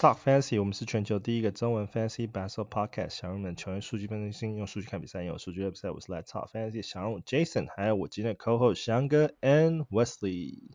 [0.00, 5.90] Talk Fancy，我们是全球第一个中文 Fancy Baseball Podcast，小人们球员数据分析师，用数据看比赛，用数据来比赛。
[5.90, 10.70] 我是 Let Talk Fancy 小人 Jason，还有我今天的 Co-host 翔哥 and Wesley。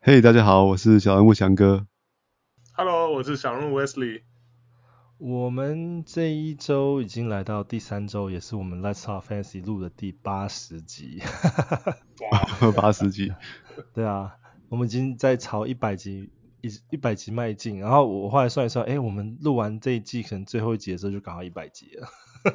[0.00, 1.88] Hey，大家好，我是小人物翔哥。
[2.74, 4.22] Hello，我是小人物 Wesley。
[5.18, 11.20] 我们这一周已经来到第三周，也是我们 Let's Talk Fantasy 录的第八十集。
[12.30, 13.32] 哇， 八十集。
[13.92, 14.36] 对啊，
[14.68, 16.30] 我们已经在朝一百集
[16.66, 22.08] 一一百集迈进，然后我后来算一算，哎，我们录完这一季，可能最后一集的时候就刚好一百集了。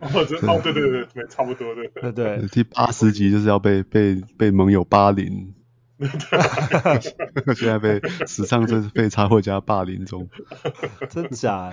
[0.00, 1.82] 哦，对对对对，差不多的。
[2.00, 5.54] 对对，第八十集就是要被被被盟友霸凌，
[7.56, 10.28] 现在被史上最被插画家霸凌中。
[11.08, 11.72] 真假？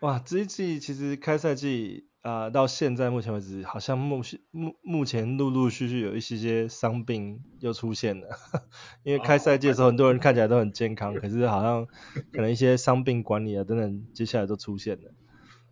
[0.00, 2.08] 哇，这一季其实开赛季。
[2.26, 8.26] 啊、呃，到现在目前为止，好像目目目前陆陆续续有一些些伤病又出现了，
[9.04, 11.86] 因为开赛季的时候很多人看起来都很健康，可是好像
[12.32, 15.12] 可能一些伤病管理啊等等，接下来都出现了。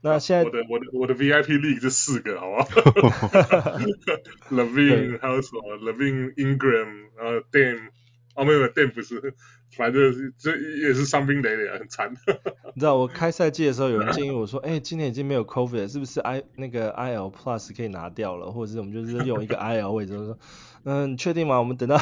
[0.00, 3.28] 那现在我的我的我的 VIP League 是四个，好不好？
[4.54, 7.88] Levine 还有什么？Levine Ingram，然后 Dame
[8.36, 9.34] 哦，没有，Dame 不是。
[9.76, 12.12] 反正这也是伤兵累累，很惨。
[12.74, 20.16] 你知道我开赛季的时候，有人建议我说，哎、欸，今年已经没有 COVID 了，是不是 I 那个 IL Plus 可以拿掉了，或者是我们就是用一个 IL 位置？
[20.16, 20.38] 我说，
[20.84, 21.58] 嗯，你确定吗？
[21.58, 22.00] 我们等到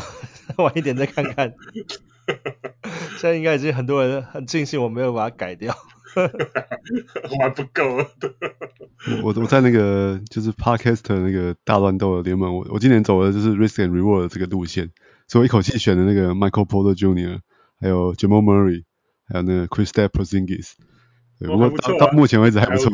[0.56, 1.54] 晚一点再看看。
[3.18, 5.76] 现在应该已经很多人很庆幸我没有把它改掉。
[6.14, 8.04] 我还不够。
[9.22, 14.90] 我我在那个就是 Podcast 那个大乱斗的联盟，我我今年走的就是 Risk and Reward 这个路线，
[15.26, 17.40] 所以我一口气选的那个 Michael Porter Jr.
[17.82, 18.84] 还有 Jamal Murray，
[19.26, 20.74] 还有那个 Kristaps Porzingis，
[21.40, 22.92] 对，不过到到目前为止还不错。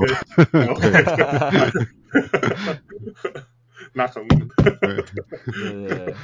[3.93, 4.49] 那很稳。
[4.65, 6.15] 对对对。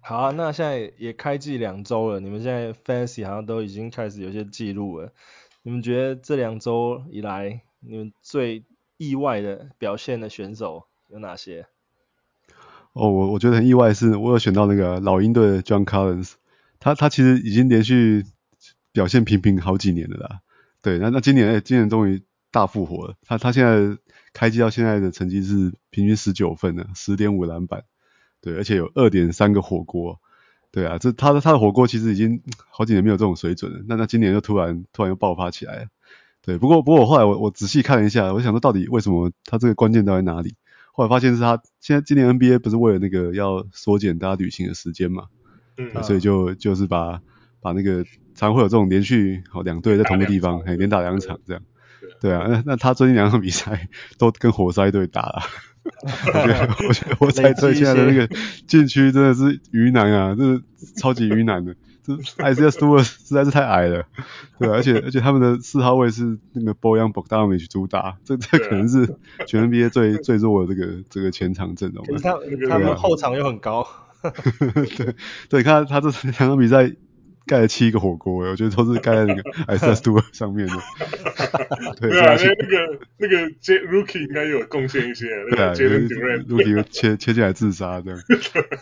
[0.00, 5.12] 好啊，那现在也开季两周了，你们现在 Fantasy 好像都已经开始有些记录了。
[5.62, 8.64] 你们觉得这两周以来，你们最
[8.98, 11.66] 意外的表现的选手有哪些？
[12.92, 16.34] 哦，我我觉得很意外是，我有选到那个老鹰队的 John Collins。
[16.86, 18.24] 他他其实已经连续
[18.92, 20.38] 表现平平好几年了啦，
[20.82, 23.16] 对，那那今年哎，今年终于大复活了。
[23.22, 23.98] 他他现在
[24.32, 27.82] 开机到现在的成绩是平均十九分呢，十点五篮板，
[28.40, 30.20] 对，而且有二点三个火锅，
[30.70, 33.84] 对啊，这他的他的火锅其实已经好几年没有这种水准了。
[33.88, 35.86] 那那今年又突然突然又爆发起来了，
[36.40, 36.56] 对。
[36.56, 40.54] 不过不过我后来我我仔细看了一下，我想说到底为什么他这个关键都在哪里？
[40.92, 45.24] 后来发现是他现在今年 NBA 不是为了那个要缩减大家旅行的时间嘛？
[45.76, 47.20] 嗯，所以就就是把
[47.60, 48.04] 把那个
[48.34, 51.62] 常会有这种连续好两队在同个地方，哎，连打两场这样，
[52.20, 53.88] 对啊，那那他最近两场比赛
[54.18, 55.42] 都跟活塞队打了，
[56.26, 58.28] 我觉得我觉得活塞队现在的那个
[58.66, 60.62] 禁区真的是鱼腩啊，这是
[60.96, 64.04] 超级鱼腩的，这 Isaiah Stewart 实在是太矮了，
[64.58, 69.16] 对，而且而且他们的四号位是那个 Bojan Bogdanovic 主打，这这可能是
[69.46, 72.34] 全 NBA 最最弱的这个这个前场阵容，他
[72.68, 73.86] 他们后场又很高。
[74.96, 75.14] 对
[75.48, 76.92] 对，看他这两场比赛
[77.46, 79.42] 盖了七个火锅，我觉得都是盖在那个
[79.72, 80.74] Isaiah Stewart 上面的。
[82.00, 85.26] 对，对啊，那个那个 J Rookie 应该有贡献一些。
[85.50, 88.20] 对啊，Rookie 切切进来自杀这样。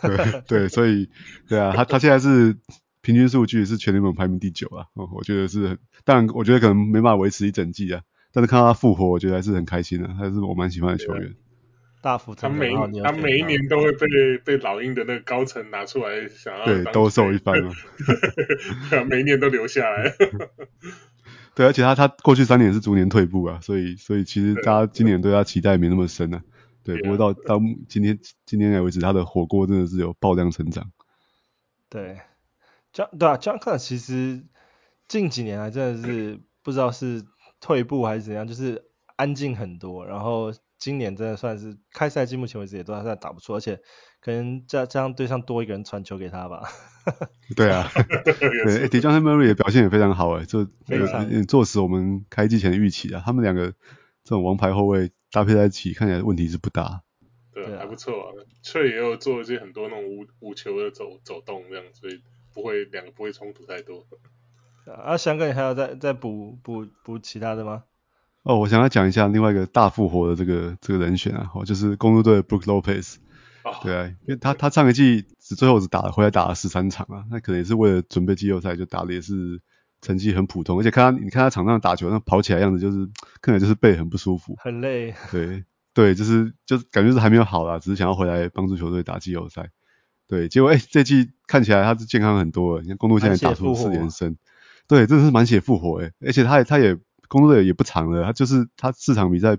[0.01, 1.09] 对对，所以
[1.47, 2.57] 对啊，他他现在是
[3.01, 4.85] 平均数据是全联盟排名第九啊。
[4.95, 8.01] 哦，我觉得是但，我觉得可能没办法维持一整季啊，
[8.33, 11.35] 但是看到他复活，我觉得还是很开心的，还是我蛮喜欢的球员。
[12.05, 12.71] 大幅他每
[13.03, 17.73] 他每一年都会被被老鹰的那个高层拿出来想要对兜售一番 嘛，
[19.09, 20.13] 每一年都留下来。
[21.55, 26.43] 对，而且他他过去三年是逐年退步啊，所以所以其实大家今年对他期待没那么深啊。
[26.83, 30.91] 对，不过到到今天今天为止，他的火锅真的是有爆量成长。
[31.89, 32.19] 对
[32.93, 34.43] ，John 对啊，John Collins 其实
[35.07, 37.25] 近几年来真的是不知道是
[37.59, 38.83] 退步还是怎样，就是
[39.15, 40.53] 安静很多，然后。
[40.85, 43.81] 今年真的算是开赛季，目前为止也都还算打不错，而且
[44.21, 46.61] 可能这这样对上多一个人传球给他吧。
[47.57, 47.89] 对啊，
[48.21, 50.63] 对，Dejounte Murray 也表现也非常好哎，就
[51.47, 53.23] 坐实我们开季前的预期啊。
[53.25, 53.71] 他们两个
[54.23, 57.01] 这种王牌后卫搭配在一起，看起来问题是不大。
[57.51, 58.29] 对，还不错啊。
[58.63, 62.21] Trae 也有做一些很多那种无无球的走走动这样，所以
[62.53, 64.05] 不会两个不会冲突太多。
[64.85, 67.85] 啊，翔哥，你还要再再补补补其他的吗？
[68.45, 73.15] 哦，我想要讲一下另外一个大复活的这个这个人选啊，哦，就是公路队的 Brook Lopez，
[73.81, 79.59] 对啊，因为他他上一季只最后只打了回来打了十三场啊，那可能也是为了准备季后赛就打的也是
[79.99, 83.09] 成绩很普通，而且看他你看他场上打球那跑起来样子就是
[83.41, 85.63] 看起来就是背很不舒服，很累，对
[85.95, 89.71] 对，就是就是感觉是还没有好啦，只是想要回来帮助球队打季后赛，
[90.27, 94.37] 对，结果哎这季看起来他是健康很多了，你看公路现在打出四连胜。
[94.87, 96.95] 对，真的是满血复活诶，而且他也他也
[97.27, 99.55] 工作也也不长了，他就是他四场比赛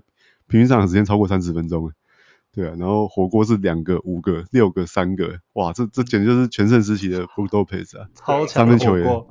[0.47, 1.91] 平均上场时间超过三十分钟。
[2.53, 9.27] 对啊，然后火锅是两个、五个、六个、三个，哇，这这简直就是全盛时期的 Brook Lopez 啊，超强的火锅。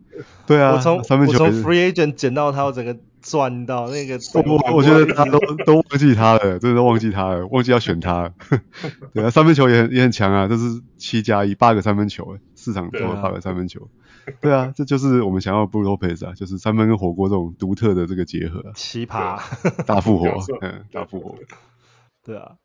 [0.47, 4.17] 对啊，我从三分球我从 Free Agent 捡到他，我整个赚到那个。
[4.33, 8.33] 我我觉得大家都都忘记他了，真的都忘记他了，忘记要选他了。
[9.13, 13.89] 对啊，三分球也很也很强啊，这是七加一八个三分球，四场都有八个三分球。
[14.43, 18.73] 对啊，这就是我们想要 Brook Lopez 啊，就是三分跟火锅这种独特的这个结合。
[18.75, 19.41] 奇葩，
[19.87, 20.29] 大复活，
[20.61, 21.37] 嗯，大复活。
[22.23, 22.57] 对啊。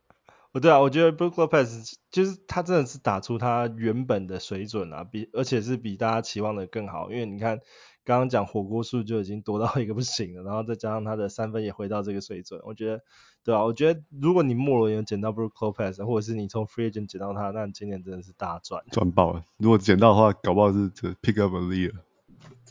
[0.53, 7.09] 我对啊，我觉得 Brook Lopez 就是他真的是打出他原本的水准啊，比而且是比大家期望的更好。
[7.09, 7.59] 因为你看
[8.03, 13.01] 刚刚讲火锅数就已经多到一个不行了，然后再加上他的三分也回到这个水准，我觉得
[13.43, 19.43] 对啊，我觉得如果你末轮有捡到 Brook Lopez，或者是你从 Free Agent 捡到他，那你今年真的是大赚，赚爆了。
[19.57, 21.93] 如果捡到的话，搞不好是 Pick Up of the Year。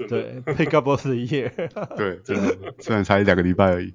[0.09, 1.51] 对，Pick Up of the Year。
[1.97, 3.95] 对，真的，虽然才两个礼拜而已。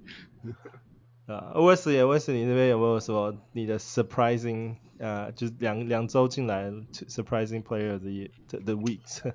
[1.25, 9.27] 啊，威斯也威斯，你那边有没有说你的 surprising 啊，就是两两周进来 surprising player of the the weeks？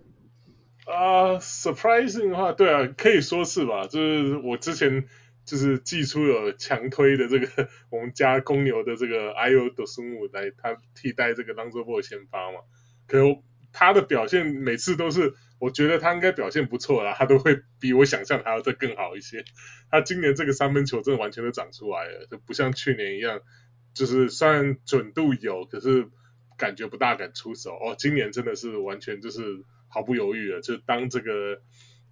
[0.87, 5.07] 啊、uh,，surprising 的话，对啊，可以说是吧，就是我之前
[5.51, 12.61] 就是季初有强推的这个 我们家公牛的这个 iodosomu 来他替代这个 Lonzo Ball 先发嘛，
[13.09, 13.19] 可
[13.73, 15.35] 他的表现每次都是。
[15.61, 19.45] 我觉得他应该表现不错啦，他都会比我想象还要再更好一些。
[19.91, 23.43] 他今年这个三分球真的完全都长出来了，就不像去年一样，
[23.93, 26.09] 就是虽然准度有，可是
[26.57, 27.73] 感觉不大敢出手。
[27.73, 29.43] 哦，今年真的是完全就是
[29.89, 31.61] 毫不犹豫了，就当这个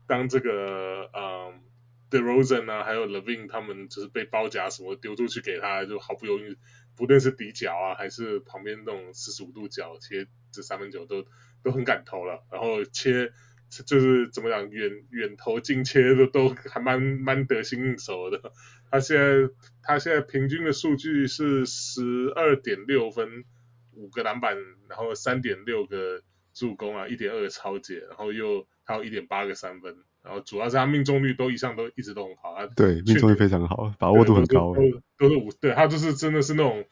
[0.06, 1.62] 当这个嗯
[2.10, 6.56] ，DeRozan 啊，还有 Levine 他们就是被包夹什么丢出去给他，就毫不犹豫，
[6.96, 11.24] 不论是底角啊，还是旁边那种四十五度角，其实这三分球都。
[11.60, 13.32] 都很敢投了，然后切
[13.84, 18.52] 就是怎么讲，远远投近切都都还蛮蛮得心应手的。
[18.92, 19.50] 他现在
[19.82, 23.44] 他现在平均的数据是十二点六分，
[23.94, 24.56] 五个篮板，
[24.88, 26.22] 然后三点六个
[26.54, 32.54] 助攻啊，一点二个抄截，然后又还有一点八个三分，然后主要是他命中率都以上都一直都很好。
[32.56, 34.74] 他对，命中率非常好，把握度很高。
[34.74, 34.82] 都
[35.18, 36.84] 都是五，对他就是真的是那种。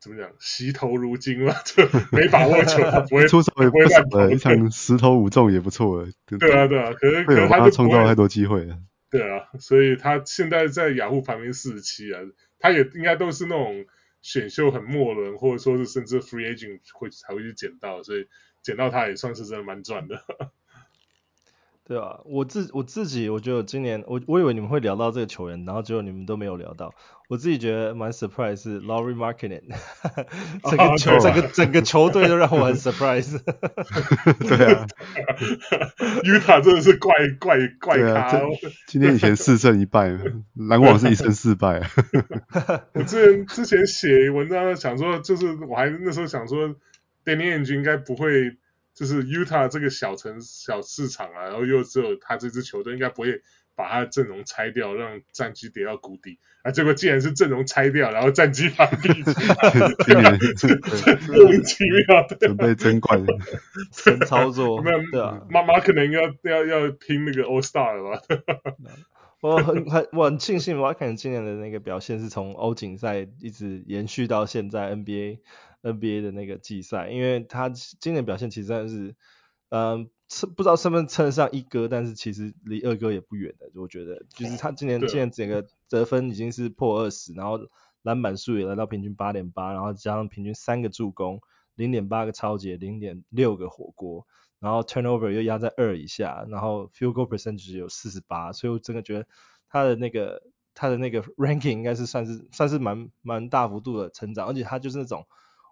[0.00, 0.30] 怎么讲？
[0.38, 1.82] 惜投如金嘛， 就
[2.12, 6.08] 没把握球，不会 出手也不会乱投，一场十投五中也不错了。
[6.26, 8.76] 对啊，对啊，可是可是他创造太多机会了。
[9.10, 12.20] 对啊，所以他现在在雅虎排名四十七啊，
[12.58, 13.86] 他也应该都是那种
[14.20, 18.26] 选秀很末轮，或者说是甚至 free agent 会才会去捡到，所以
[18.60, 20.22] 捡到他也算是真的蛮赚的。
[21.86, 26.94] 对啊，我自我自己，我觉得今年我我以为你们会聊到这个球员，然后结果你们都没有聊到。
[27.28, 29.64] 我自己觉得蛮 surprise 是 Laurie Markkanen，
[30.64, 33.38] 整个整个整个球队都让我很 surprise。
[34.40, 34.86] 对啊，
[36.24, 38.48] Utah 真的是怪怪怪咖、哦。
[38.86, 40.08] 今天以前四胜一败，
[40.54, 41.82] 篮网是一胜四败。
[42.94, 46.68] 我之前之前写文章想说，就是我还那时候想说
[47.26, 48.56] ，Danny Ainge 应该不会。
[48.94, 53.42] 就是 Utah 这个小城小市场啊，然后又只有他这支球队，应该不会
[53.74, 56.38] 把他的阵容拆掉，让战绩跌到谷底。
[56.62, 59.08] 啊，结果竟然是阵容拆掉，然后战绩反地，
[61.28, 63.22] 莫名其妙的准备争冠，
[63.92, 64.80] 神 操作。
[64.82, 68.22] 没有，妈妈可能要要要拼那个 All Star 了吧？
[69.40, 75.40] 我很很我很庆幸，我可能今年的那个表现是从欧锦赛一直延续到现在 NBA。
[75.84, 79.14] NBA 的那个季赛，因为他今年表现其实真的是，
[79.68, 80.08] 嗯，
[80.56, 83.70] 不知道是不是称得上一哥，但是其实离二哥也不远的。
[83.74, 87.60] 我觉得，就是他今年今年整个得分已经是破二十，然后
[88.00, 91.40] 篮板数也来到平均八点八，然后加上平均三个助攻，
[91.74, 94.26] 零点八个超级，零点六个火锅，
[94.60, 99.26] 然后 turnover 又压在二以下，然后 field goal percentage 有四十八，所以我真的觉得
[99.68, 105.26] 他的那个他的那个 ranking 应该是算是算是蛮蛮大幅度的成长，而且他就是那种。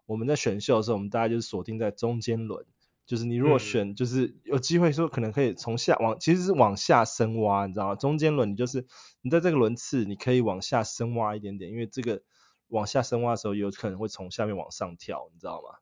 [0.06, 2.64] 我们在选秀的时候，我们大家就是锁定在中间轮，
[3.06, 7.94] 就是你如果选，就是有机会说可能可以从下往，其实是往下深挖，你知道吗？
[7.94, 8.86] 中间轮你就是
[9.22, 12.22] 你在这个轮次，你可以往下深挖一点点，因为这个
[12.68, 15.78] 往下深挖的时候，有可能会从下面往上跳，你知道吗？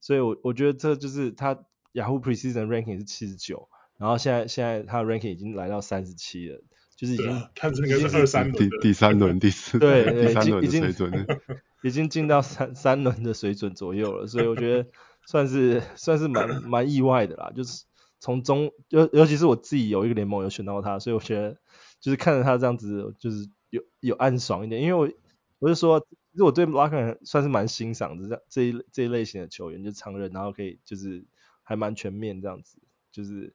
[0.00, 1.54] 所以我，我我觉得这就是他
[1.92, 6.60] Yahoo Precision Ranking 是七十九，然后现在现在他的 Ranking 已经来到三十七了，
[6.96, 11.26] 就是已经看这个是二三第第三轮第四对，第三轮的水准。
[11.82, 14.88] 已经进到三 三轮的水准左右了，所以我觉得
[15.26, 17.50] 算是算是蛮蛮意外的啦。
[17.54, 17.84] 就是
[18.18, 21.56] 从中尤尤其是我自己有一个联盟有选到他，所以我觉得
[22.00, 24.82] 就是看着他这样子，就是有有暗爽一点。
[24.82, 25.10] 因为我
[25.58, 31.24] 我就说，其实我对拉克尔算是蛮欣赏的，这这一这一类型的球员，就常人，然后可以就是
[31.62, 32.78] 还蛮全面这样子，
[33.10, 33.54] 就是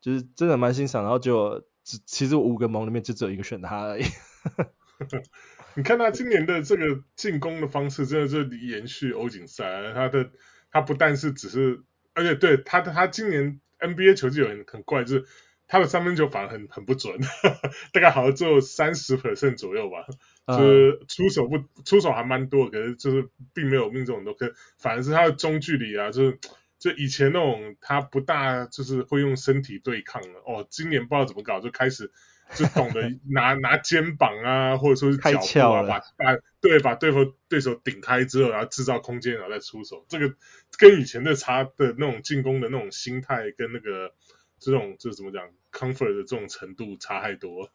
[0.00, 4.04] 就是真的蛮欣赏，然后就只其实五个盟里面就只有一个选他而已。
[5.76, 9.92] 你看他今年的这个进攻的方式，真的是延续欧锦赛。
[9.92, 10.30] 他的
[10.70, 11.82] 他不但是只是，
[12.14, 15.26] 而且对他他今年 NBA 球技有很很怪，就是
[15.68, 17.18] 他的三分球反而很很不准，
[17.92, 20.06] 大概好像只有三十 percent 左右吧，
[20.46, 26.38] 就是出手不出手还蛮多，可是就是并没有命中很多，可反而是他的中距离啊，就是
[26.78, 32.10] 就以前那种他不大就是会用身体对抗了哦，今年不知道怎么搞就开始。
[32.54, 40.04] 就懂得拿 拿肩膀啊，或者说是脚步啊，把把对把对方对手顶开之后，然后制造空间，然后再出手。
[40.08, 40.34] 这个
[40.78, 44.12] 跟以前的差的那种进攻的那种心态跟那个
[44.58, 47.70] 这种就是怎么讲 comfort 的这种程度差太多。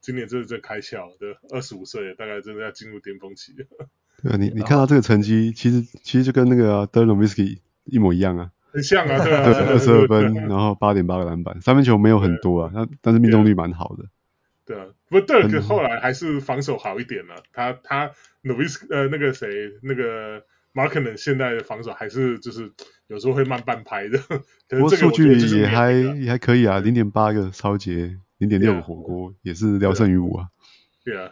[0.00, 3.54] 今年真的在开窍，对，二十五岁大概真的要进入巅峰期。
[3.54, 8.50] 对啊，你你看到这个成绩，其实其实就跟那个 Dirk Nowitzki 一模一样啊。
[8.72, 14.04] 很像啊， 对啊，二十二分，然后八点八个篮板，三分球没有很多啊，但但是命中率蛮好的。
[14.64, 18.12] 对啊，不过 Dirk 后来还是防守好一点了，他他
[18.44, 19.48] Nowitzki 呃那个谁
[19.82, 22.70] 那个 Markkanen 现在的防守还是就是
[23.08, 24.18] 有时候会慢半拍的。
[24.70, 30.46] 不过数据也还也还可以啊，零点八个超节，零点六个火锅，也是聊胜于无啊。
[31.04, 31.30] 对啊。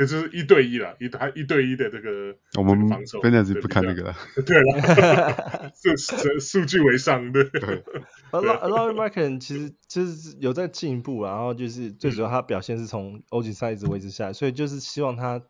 [0.00, 4.16] 可是一对一了，一他一对一的这个我们防守，是不看那个了。
[4.46, 7.42] 对了， 数数据为上，对。
[8.32, 15.42] 而 Lauri Markkanen 其实其实有在进步，然后就是最主要他表现是从欧锦赛一直维持下来，所以就是希望他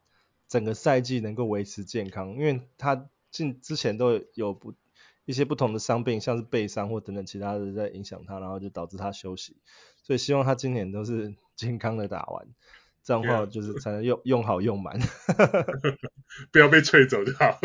[0.49, 4.75] 整个赛季能够维持健康，因为他进之前都有不
[5.27, 9.59] 一些不同的伤病，像是背伤或等等其他的在影响他，然后就导致他休息，
[10.03, 12.49] 所以希望他今年都是 健康的打完。
[13.03, 14.99] 这样的话就是才能用.用好用满，
[16.53, 17.59] 不要被吹走就好。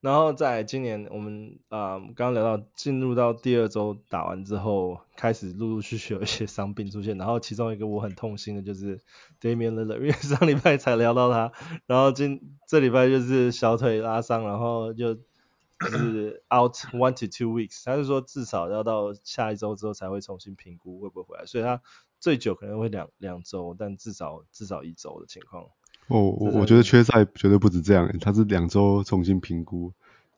[0.00, 8.98] 然后在今年我们啊刚刚聊到进入到第二周打完之后，开始陆陆续续有一些伤病出现，然后其中一个我很痛心的就是
[9.42, 11.52] Damian Lillard，因为上礼拜才聊到他，
[11.86, 21.82] 然后今这礼拜就是小腿拉伤，然后就就是 out one to two weeks，他是说至少要到下一周之后才会重新评估会不会回来，所以他。
[22.20, 25.64] 最久可能会两两周，但至少至少一周的情况。
[26.08, 29.92] 哦，我我觉得缺赛绝对不止这样，他是两周重新评估。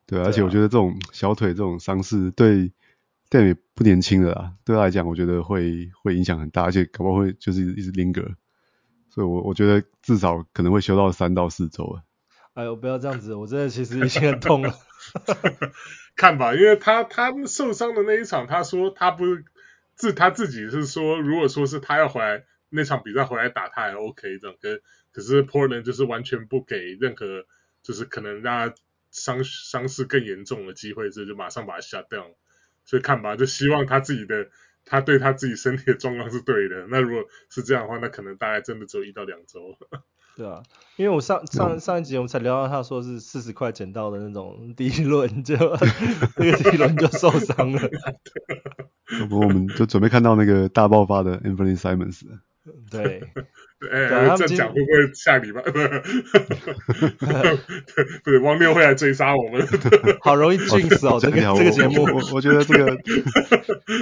[0.06, 2.72] 对，而且我觉得这种小腿这种伤势对
[3.30, 8.34] Dame 也不年轻了啊，对他来讲我觉得会会影响很大，而且搞不好会就是一直 linger。
[9.08, 12.02] 所以我我觉得至少可能会休到三到四周啊。
[12.54, 14.74] 哎呦，不要这样子，我真的其实已经很痛了。
[16.14, 19.44] 看吧，因为他他受伤的那一场，他说他不是。
[20.00, 24.56] 是他自己是说，如果说是他要回来那场比赛回来打，他还 OK 这样。
[24.60, 24.80] 可
[25.12, 27.44] 可是 Portland 就是完全不给任何，
[27.82, 28.74] 就是可能让他
[29.10, 32.34] 伤伤势更严重的机会，这就马上把他 shut down。
[32.84, 34.48] 所以看吧，就希望他自己的，
[34.84, 36.86] 他对他自己身体的状况是对的。
[36.88, 39.76] 那如果是这样的话，那可能大概真的只有一到两周。
[40.34, 40.62] 对啊，
[40.96, 45.54] 因为我上上上一集我们才聊到他说是四十块捡到的那种第一轮，就
[46.36, 47.82] 那个第一轮就受伤了。
[49.28, 52.22] 不过我们就准备看到那个大爆发的 Anthony Simons。
[52.90, 53.22] 对。
[53.90, 55.60] 哎，这样讲会不会下礼拜？
[58.22, 59.66] 不是，王六会来追杀我们。
[60.20, 62.04] 好容易进手这个这个节目。
[62.04, 62.96] 我我觉得这个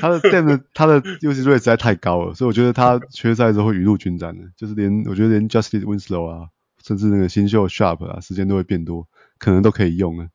[0.02, 6.49] 他的 Dame 他的 usage rate 实在太高了，所以我觉得他缺赛之后会雨露均沾的，就是连我觉得连 Justice Winslow 啊，
[6.87, 10.26] 甚至那个新秀 Sharp 啊，时间都会变多，可能都可以用啊。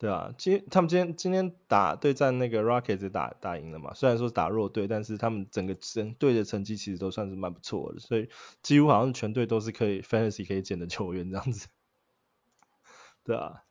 [0.00, 8.28] 对啊，今他们今天今天打对战那个 Rockets 打打赢了嘛，虽然说打弱队，但是他们整个整队的成绩其实都算是蛮不错的，所以
[8.62, 11.66] 几乎好像全队都是可以 Fantasy 可以捡的球员这样子。
[13.26, 13.64] 对啊，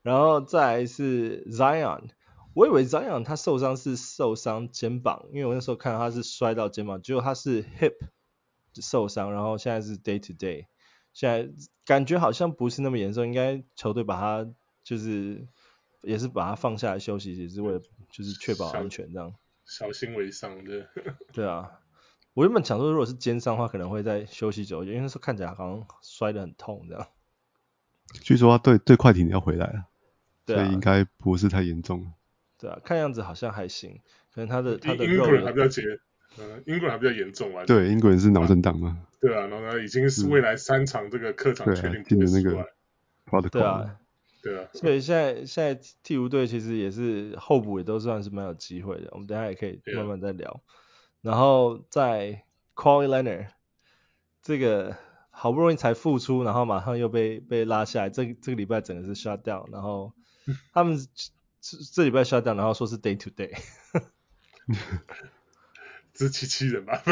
[0.00, 2.08] 然后再来是 Zion，
[2.54, 7.92] 我以为 Zion 他受伤是受伤肩膀，因为我那时候看到他是摔到肩膀，结果他是 hip
[8.72, 10.64] 受伤，然后现在是 day to day，
[11.12, 11.52] 现在
[11.84, 14.50] 感觉好像不是那么严重，应该球队把他
[14.82, 15.46] 就是。
[16.02, 19.34] 也是把它放下来休息，也是为了就是确保安全这样。
[19.64, 20.86] 小心为上对。
[21.32, 21.80] 对啊，
[22.34, 27.06] 我原本想说，如果是肩伤的话，可能会再休息久一点，因为说看起来好像摔得很痛这样。
[28.22, 29.84] 据说他对对快艇要回来了，
[30.46, 32.10] 对啊，所以应该不是太严重。
[32.58, 34.00] 对啊，看样子好像还行，
[34.32, 36.00] 可能他的他的英国人还比较严，
[36.38, 37.64] 嗯，英国人还比较严重啊。
[37.66, 39.04] 对，英国人是脑震荡嘛。
[39.20, 42.64] 对啊，然后呢，已经是未来三场这个客场确定进的那个。
[43.50, 43.98] 对啊。
[44.48, 50.50] 对啊，所以现在现在替补队其实也是候补也都算是蛮有机会的，我们等下也可以慢慢再聊。
[50.50, 50.60] 啊、
[51.20, 53.48] 然后在 Call Leonard
[54.42, 54.96] 这个
[55.30, 60.14] 好不容易才复出，然后马上又被被拉下来，这这个礼拜整个是 shut down，然后
[60.72, 60.96] 他们
[61.60, 63.54] 这这礼拜 shut down，然后说是 day to day，
[66.12, 67.02] 自欺欺人吧，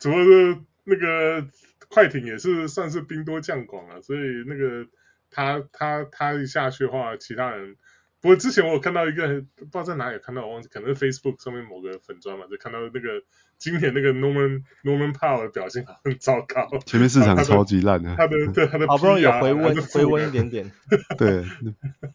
[0.00, 1.46] 主要是那个
[1.88, 4.86] 快艇也是算是兵多将广啊，所以那个
[5.34, 7.76] 他他他一下去的话，其他人。
[8.20, 9.26] 不过之前我有看到一个，
[9.56, 13.22] 不知道在哪里看到，我忘记，可能是 Facebook 上面某个粉砖嘛，就看到那个
[13.58, 20.72] 今年那个 Norman Norman Powell 的表现很糟糕，前面市场超级烂的，他的对他的好不容易有回温回温一点点，
[21.18, 21.44] 对，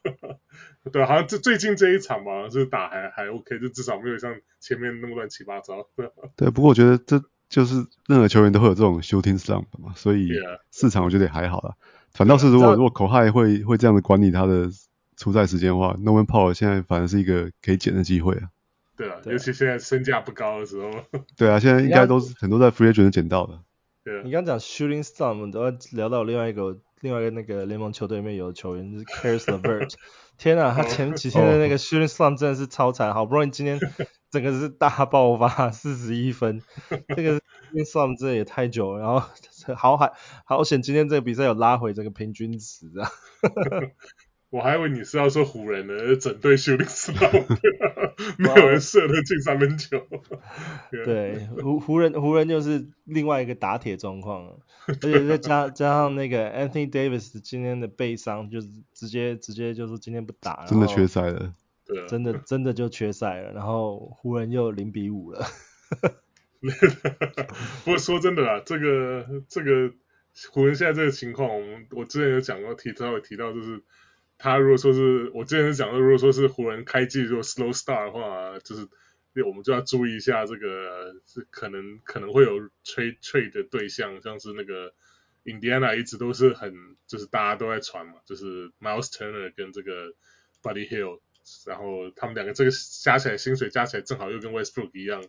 [0.91, 5.87] 对，好像这最近这一场嘛，就是打还还 OK，就至少没有像前面那么乱七八糟。
[6.35, 10.31] 对，不过我觉得这就是任何球员都会有这种 shooting slump 嘛，所以
[10.71, 11.75] 市场我觉得也还好啦。
[12.13, 14.69] 反倒是如果如果 Kawhi 会会这样的管理他的。
[15.21, 18.47] 出赛时间的话，Norman Powell 现在反而是一个可以捡的机会啊。
[18.95, 20.89] 对啊，尤其现在身价不高的时候。
[21.35, 23.59] 对啊，现在应该都是很多在 Free Agent 捡到的。
[24.05, 24.21] 对啊。
[24.23, 29.91] 你刚讲 Shooting Slump 都要聊到另外一个另外一个那个联盟球队里面有的球员，就是 Caris LeVert。
[30.39, 33.77] 天啊，他前几天的那个 Shooting Slump 真的是超惨，好不容易今天
[34.31, 36.61] 整个是大爆发，四十一分。
[37.13, 37.41] 这个
[37.73, 39.27] Shooting Slump 真的也太久了，然后
[39.75, 40.13] 好海
[40.45, 43.09] 好险，今天这个比赛有拉回这个平均值啊。
[44.51, 47.45] 我还以为你是要说湖人呢，整队 shooting slump，
[48.39, 50.01] 没有人射得进三分球。
[51.05, 54.57] 对，湖湖人湖人就是另外一个打铁状况，
[54.87, 61.53] 而且再加加上那个 Anthony Davis 今天的背伤，就是直接直接就是今天不打，真的缺赛了。
[61.85, 65.45] 对，真的真的就缺赛了，然后湖人又零比五了。
[67.85, 69.93] 不过说真的啦，这个这个
[70.51, 73.81] 湖人现在这个情况，我们我之前有讲过，提到有提到就是。
[74.41, 78.87] 他如果说是我之前是讲到，如果说是湖人开季如果 slow start 的话，就是
[79.45, 84.93] 我们就要注意一下这个是可能可能会有 trade trade 的对象，像是那个
[85.43, 86.73] Indiana 一直都是很
[87.05, 90.13] 就是大家都在传嘛，就是 Miles Turner 跟这个
[90.63, 91.19] Buddy Hill，
[91.65, 92.71] 然后他们两个这个
[93.03, 95.21] 加起来薪水加起来正好又跟 Westbrook 一样，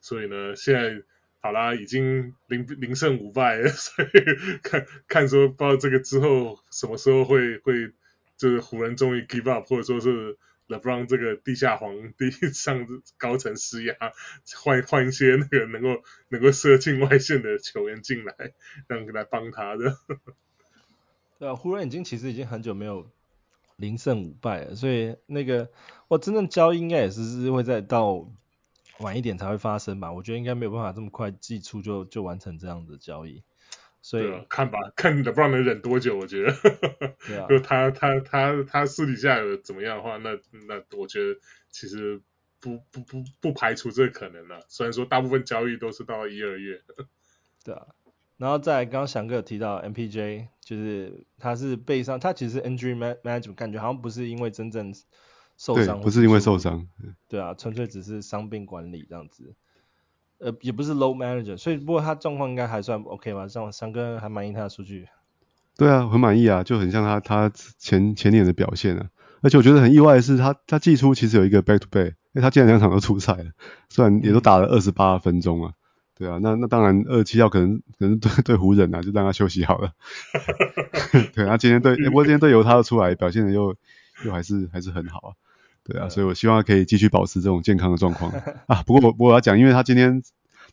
[0.00, 1.02] 所以呢现在
[1.40, 7.92] 好啦，已经零零胜五败， 所以看看说不知道这个之后什么时候会会。
[8.38, 13.96] 就是湖人终于 give up，或者说是 LeBron 这个地下皇帝上高层施压，
[14.62, 18.52] 换 换一些那个能够能够射进外线的球员进来，
[18.86, 19.96] 让来帮他的。
[21.40, 23.10] 对啊，湖人已经其实已经很久没有
[23.74, 25.68] 零胜五败了，所以那个
[26.06, 28.30] 我真正交易应该也是是会再到
[29.00, 30.12] 晚一点才会发生吧。
[30.12, 33.42] 我觉得应该没有办法这么快寄出就就完成这样的交易。
[34.00, 36.52] 所以、啊、看吧，看 LeBron 能忍多久，我觉得。
[37.26, 37.46] 对啊。
[37.48, 41.38] 就他他他他私底下有怎么样的话，那那我觉得
[41.70, 42.20] 其实
[42.60, 44.64] 不不不不排除这个可能了。
[44.68, 46.80] 虽然说大部分交易都是到一二月。
[47.64, 47.86] 对啊。
[48.36, 54.94] 然后再刚刚翔哥有提到 MPJ，就是他是背上，他其实 injury management 感觉好像不是因为真正
[55.58, 56.86] 受伤，不是因为受伤。
[57.28, 59.54] 对啊，纯粹只是伤病管理这样子。
[60.38, 63.48] 呃，也不是 low manager，所以不过他状况应该还算 OK 吧？
[63.48, 65.08] 像三哥还满意他的数据。
[65.76, 69.10] 对啊，很满意啊，就很像他他前前年的表现啊。
[69.40, 73.50] 而且我觉得很意外的是他，他他季初其实有一个 back to back，因为他竟然两场都出赛了，
[73.88, 75.72] 虽然也都打了二十八分钟啊。
[76.16, 79.92] 对啊，那那当然二七号可能可能对对湖人啊，就让他休息好了。
[81.34, 83.76] 对，啊今天对， 不过今天对由他出来表现的又
[84.24, 85.30] 又还是还是很好啊。
[85.90, 88.30] 对啊，所以我希望他可以继续保持这种健康的状况
[88.68, 88.82] 啊。
[88.82, 90.22] 不过我我要讲，因为他今天，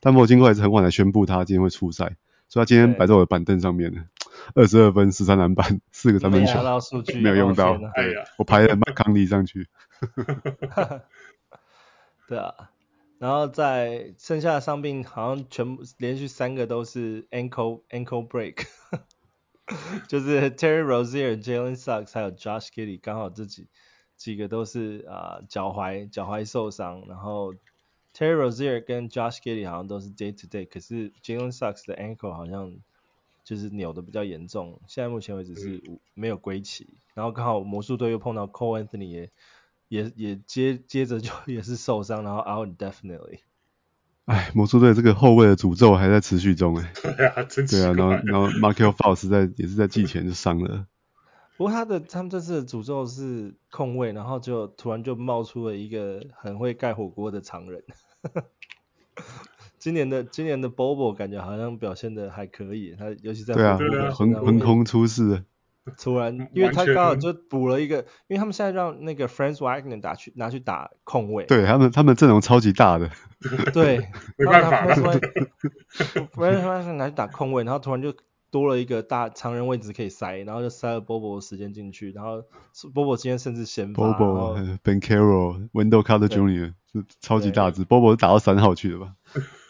[0.01, 2.17] 但我经过还是很晚才宣布他今天会出赛，
[2.49, 4.01] 所以他今天摆在我的板凳上面了，
[4.56, 6.60] 二十二分、十三篮板、四个三分球，
[7.21, 7.78] 没有用到。
[7.78, 9.69] 对，我排了麦康利上去。
[12.28, 12.54] 对啊，
[13.17, 18.65] 然后在剩下的伤病好像全部连续三个都是 ankle ankle break，
[20.10, 23.69] 就是 Terry Rozier、Jalen Suggs 还有 Josh Giddey 刚好自己。
[24.17, 27.54] 几个都是啊脚踝脚踝受伤，然后
[28.15, 32.73] Terry Rozier 跟 Josh Giddey 好像都是 day to day，可是 Jalen Suggs 的 ankle 好像
[33.43, 36.88] 就是扭的比较严重，现在目前为止是没有归期。
[36.89, 39.30] 嗯、然后刚好魔术队又碰到 Cole Anthony 也
[39.88, 43.39] 也也接接着就 也是受伤，然后 out definitely。
[44.25, 46.91] 哎，魔术队这个后卫的诅咒还在持续中哎。
[46.97, 50.88] 对啊，真对啊，然后然后 Markelle Fultz 在也是在季前就伤了。
[51.58, 57.84] 不过他的他们这次的诅咒是控位，然后就突然就冒出了一个很会盖火锅的常人。
[59.80, 63.78] 今年的今年的 Bobo 感觉好像表现的还可以，他尤其在对啊，
[64.12, 65.44] 横横空出世。
[66.00, 71.46] 突然，因为他刚好就补了一个，因为他们现在让那个 Franz Wagner 打去拿去打控卫。
[71.46, 73.12] 对他们，他们阵容超级大的。
[73.72, 74.00] 对，
[74.36, 74.88] 没办法。
[76.34, 78.13] Franz Wagner 拿去打控卫，然后突然就。
[78.51, 82.43] 多了一个大常人位置可以塞，然后就塞了 Bobo 的时间进去，然后
[82.93, 84.03] Bobo 今天甚至先发。
[84.03, 86.73] Bobo、Banchero、Wendell Carter Jr.
[86.91, 89.15] 是超级大只，Bobo 是打到三号去的吧？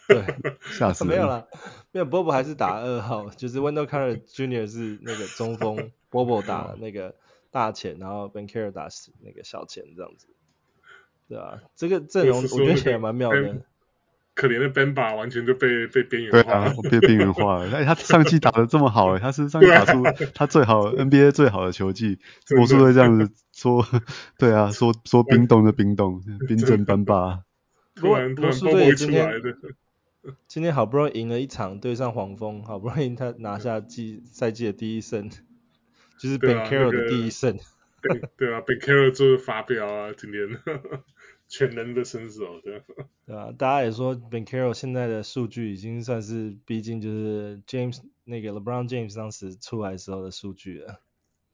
[0.07, 0.23] 对，
[0.61, 1.09] 吓死了。
[1.13, 1.45] 没有啦，
[1.91, 4.67] 没有 Bobo 还是打二号，就是 Wendell Carter Jr.
[4.67, 7.15] 是那个中锋，Bobo 打那个
[7.49, 8.87] 大前，然后 Banchero 打
[9.23, 10.27] 那个小前这样子。
[11.27, 13.63] 对啊，这个阵容我觉得也蛮妙的。
[14.35, 17.71] 可怜的 Benba 完全就被被边缘化了，被边缘化了。
[17.71, 22.19] 哎，他 上季打得这么好，哎，他是上季打出他最好 NBA 最好的球技，
[22.55, 23.83] 魔术队这样子说，
[24.37, 27.39] 对啊，说说冰冻就冰冻，冰镇 Bamba。
[28.01, 29.41] 魔术队今天
[30.47, 35.29] 今天好不容易赢了一场，对上黄蜂，好不容易他拿下季赛季的第一胜，
[36.19, 37.57] 就是 Ben Carroll 的第一胜。
[38.01, 40.47] 对对啊，Ben Carroll 就是发飙啊，今天。
[41.49, 42.81] 全能的身手，对
[43.25, 51.01] 对啊，大家也说 Ben Carroll 现在的数据已经算是逼近，就是 James 那个 LeBron James 当时出来时候的数据了。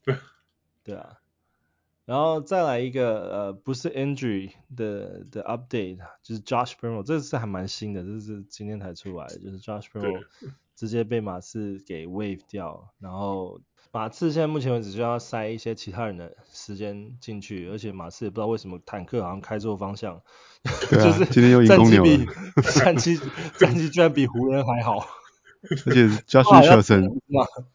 [0.04, 0.16] 对
[0.84, 1.20] 对啊，
[2.06, 10.24] 然后再来一个呃，不是 injury 的的 update，就是 Josh Primo，这次还蛮新的，这是今天才出来的，就是 Josh Primo
[10.82, 13.62] 直接被马刺给 waive 掉，然后。
[13.94, 20.22] 马刺现在目前为止就要塞一些其他人的时间进去，而且马刺也不知道为什么坦克好像开错方向，
[20.90, 22.26] 就是今天又赢公牛了，
[22.74, 23.20] 战绩
[23.58, 25.06] 战绩居然比湖人还好，
[25.88, 27.20] 而且 Josh Richardson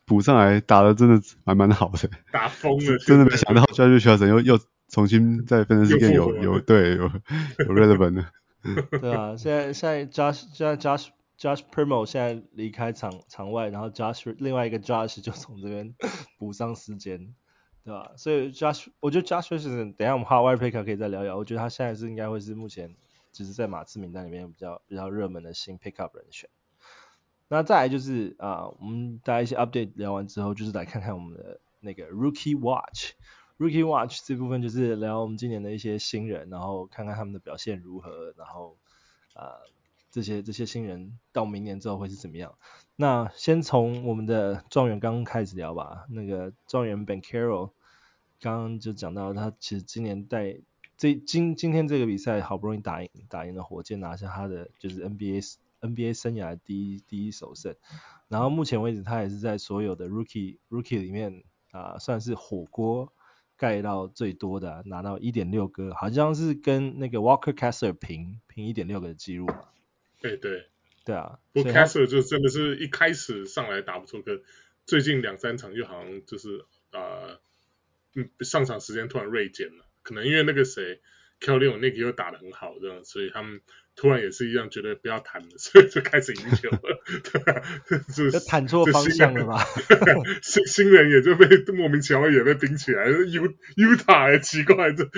[0.07, 7.03] 补上来打的真的还蛮好的， 打疯了，真的没想到 Josh Richardson 又又重新在 Fantasy Game 有有对有
[7.59, 8.25] 有 relevant 的，
[9.01, 15.95] 对啊，现在现在 Josh 现在 Josh Josh Primo 现在离开场场外，然后 Josh 另外一个 Josh 就从这边
[16.39, 17.35] 补上时间，
[17.85, 18.13] 对吧？
[18.17, 21.37] 所以 Josh 我觉得 Josh 是等一下我们 Hot Wire Picker 可以再聊聊。
[21.37, 22.97] 我觉得他现在是应该会是目前
[23.33, 26.49] 只是在马刺名单里面比较比较热门的新 Pickup 人选。
[27.49, 33.13] 那再来就是啊，我们大家一些 Update 聊完之后，就是来看看我们的那个 Rookie Watch。
[33.59, 38.79] Rookie Watch 这部分就是聊我们今年的一些新人，然后看看他们的表现如何，然后
[39.35, 39.61] 啊。
[40.17, 42.55] 这些这些新人到明年之后会是怎么样？
[42.97, 46.07] 那先从我们的状元刚刚开始聊吧。
[46.09, 47.73] 那个状元 Ben Caro
[48.41, 50.57] 刚刚就讲到，他其实今年带
[50.97, 57.75] 这今今天这个比赛好不容易打赢打赢了火箭，拿下他的就是 NBA NBA 生涯第一第一首胜。
[58.29, 63.13] 然后目前为止，他也是在所有的 Rookie Rookie 里面啊、算是火锅
[63.59, 69.47] 盖到最多的，拿到一点六个，好像是跟那个 Walker Kessler 平平一点六个的记录。
[70.21, 70.67] 对对。
[71.05, 74.43] 对啊，不过 Kessler 就真的是一开始上来打不出个
[74.87, 77.41] 最近两三场就好像就是呃，
[78.17, 81.01] 嗯，上场时间突然锐减了，可能因为那个谁
[81.41, 83.61] Kelly Olynyk 又打得很好这样，所以他们
[83.95, 87.63] 突然也是一样觉得不要谈了，所以就开始赢球了，对啊，
[88.15, 89.65] 就谈错方向了吧？
[90.43, 95.09] 新 新人也就被莫名其妙也被冰起来，U Utah 也奇怪，这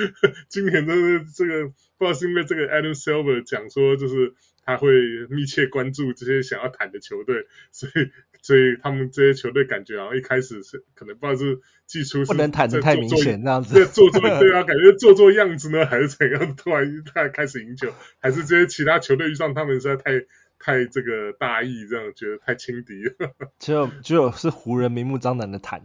[0.48, 0.94] 今年的
[1.34, 4.34] 这个不知道是因为这个 Adam Silver 讲说就是。
[4.68, 4.90] 他会
[5.30, 8.10] 密切关注这些想要谈的球队，所以
[8.48, 16.56] 所以他们这些球队感觉好像一开始是可能不知道是季初是不能谈的太明显这样子，做做对啊， 感觉做做样子呢，还是怎样？
[16.56, 20.12] 突然突然开始赢球，还是这些其他球队遇上他们实在太
[20.58, 23.34] 太这个大意，这样觉得太轻敌了。
[23.58, 25.82] 只有只有是湖人明目张胆的谈，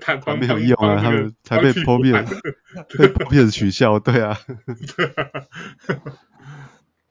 [0.00, 2.24] 谈谈没有用啊，他们才被 Popier
[2.96, 4.40] 被 Popier 取笑，对啊。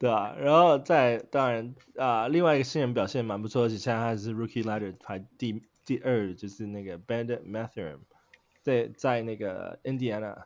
[0.04, 8.00] 对啊，然后在当然啊、另外一个新人表现蛮不错，而且现在还是 Rookie Ladder 排第第二，就是那个 Bennedict Mathurin
[8.64, 10.44] 在在那个 Indiana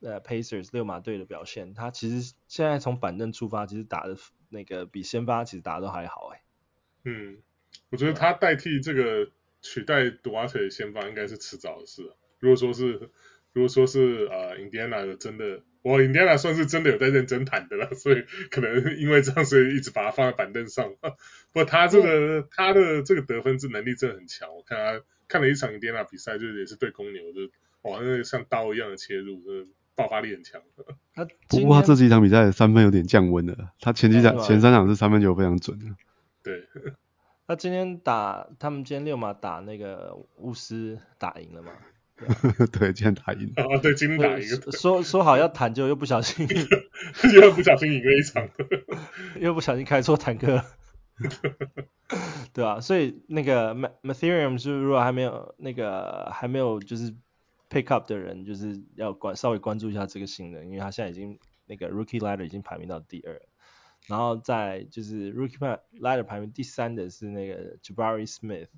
[0.00, 4.16] 呃 Pacers 六马队的表现，他其实现在从板凳出发，其实打的
[4.48, 6.42] 那个比先发其实打的都还好哎。
[7.02, 7.38] 嗯，
[7.90, 9.28] 我觉得他代替这个
[9.60, 12.12] 取代 Duarte 的先发应该是迟早的事。
[12.38, 13.10] 如果说是
[13.54, 15.62] 如果说是呃 Indiana 的真的。
[15.84, 20.94] 我印第安纳算是真的有在认真谈的了，所以可能因为这样，所以一直把它放在板凳上。
[20.94, 21.10] 不
[21.52, 27.40] 过他这个、嗯、他的这个得分这能力真的很强，我看他看了一场印第安纳比赛，就是也是对公牛，就
[27.82, 30.62] 哇，那个像刀一样的切入，就是爆发力很强。
[31.14, 35.84] 他不过他这几场比赛三分有点降温了，他前几场、嗯、前三场是三分球非常准的。
[36.42, 36.64] 对，
[37.46, 41.72] 他今天打他们今天六马打那个巫师打赢了吗？
[42.72, 43.78] 对，今天打赢啊！
[43.82, 44.46] 对，今天打赢。
[44.72, 46.46] 说说好要谈，就又不小心，
[47.40, 48.48] 又不小心赢了一场，
[49.40, 50.64] 又不小心开错坦克，
[52.52, 57.14] 对啊，所以那个 Mathurin 是如果还没有那个还没有就是
[57.70, 63.40] pick up 的人，就是要关稍微关注一下这个新人，因为他现在已经那个 Rookie Ladder 已经排名到第二。
[64.06, 68.68] 然后在就是 Rookie Ladder 排名第三的是那个 Jabari Smith，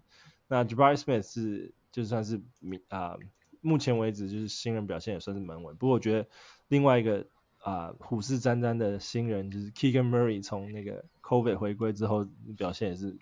[0.47, 3.19] 那 Jabari Smith 是就算是名啊、呃，
[3.67, 5.75] 目前为止就是新人表现也算是蛮稳。
[5.77, 6.29] 不过我觉得
[6.69, 7.27] 另外一个
[7.59, 13.17] 啊、呃、虎视眈眈的新人就是 Keegan Murray 从那个 COVID 回归之后表现也是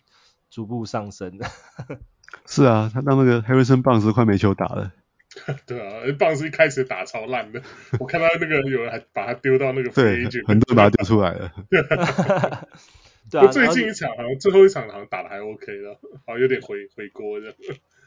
[0.51, 1.47] 逐步上升的。
[2.45, 4.93] 是啊，他当那个 Harrison Barnes 快没球打了。
[5.67, 7.63] 对啊，棒子一开始打超烂的，
[7.99, 11.53] 我看到那个有人还把他丢到那个飞机，很多人把他丢出来了。
[13.31, 17.55] 对啊， 最近一场好像最后一场好像打的还 OK 了，好像有点回回锅这样。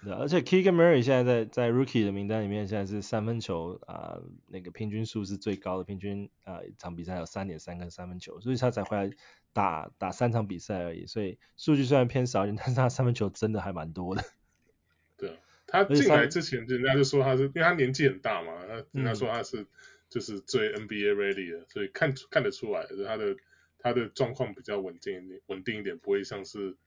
[0.03, 9.11] 对，而且 Keegan Murray 现在在在 Rookie 的名单里面，现在是三分球啊、呃，那个平均数是最高的，平均啊、呃、一场比赛有三点三个三分球，所以他才回来
[9.53, 14.23] 打打三场比赛而已，所以数据虽然偏少一点，但是他三分球真的还蛮多的。
[15.17, 15.37] 对。
[15.69, 19.65] 他进来之前，人家就说他是，因为他年纪很大嘛，他人家说他是
[20.07, 23.35] 就是最 NBA ready 的，所以看看得出来，他的
[23.77, 26.77] 他的状况比较稳定一点，稳定一点，不会像是，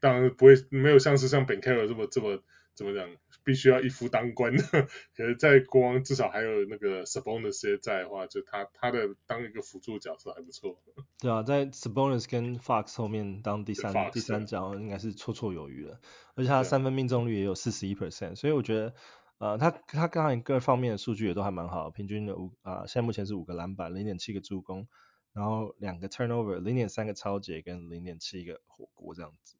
[0.00, 2.42] 当然不会没有像是像 Ben Carroll 这么这么
[2.80, 3.06] 怎么讲。
[3.42, 4.62] 必须要一夫当关的，
[5.16, 10.78] 可是，在国王至少还有那个 Sabonis 在的话，就他他的当一个辅助角色还不错。
[11.18, 15.98] 对啊，在 Sabonis 跟 Fox 后面当第三 Fox, 第三角应该是绰绰有余了，
[16.34, 18.94] 而且他三分命中率也有四十一 percent，所以我觉得
[19.38, 24.86] 呃他他刚才各方面的数据也都还蛮好，平均的五啊、呃、现在目前是五个篮板，零点七个助攻，
[25.32, 29.56] 然后两个 turnover，零点三个超截跟零点七个火锅这样子。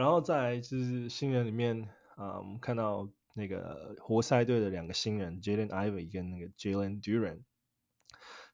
[0.00, 1.86] 然后再来就是新人里面
[2.16, 7.42] 啊、我们看到那个活塞队的两个新人，Jalen Ivy 跟那个 Jalen Duran，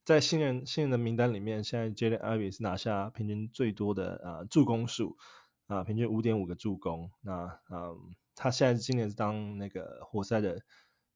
[0.05, 5.17] 在新人新人的名单里面，现在 Jalen Ivy 是拿下平均最多的啊、助攻数
[5.69, 7.13] 啊、平均五点五个助攻。
[7.21, 7.97] 那嗯、
[8.35, 10.63] 他现在今年是当那个活塞的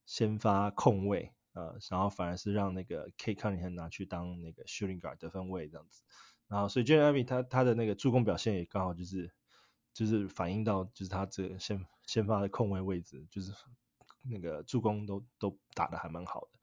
[0.06, 6.02] 先发控卫啊、呃，然后反而是让那个 K Cunningham 拿去当那个 Shooting Guard 得分位这样子。
[6.46, 9.32] 然后所以 Jaden 他他的那个助攻表现也刚好就是。
[10.00, 13.52] 就是反映到，就是他这个先先发的控卫位置，就是
[14.22, 16.58] 那个助攻都都打得还蛮好的。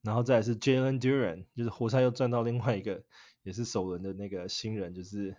[0.00, 3.04] 然后再是 Jalen Duren，就是活塞又赚到另外一个
[3.42, 5.36] 也是首轮的那个新人，就是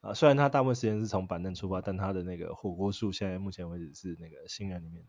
[0.00, 5.04] 啊，虽然他大部分时间是从板凳出发，但他的那个火锅数现在目前为止是那个新人里面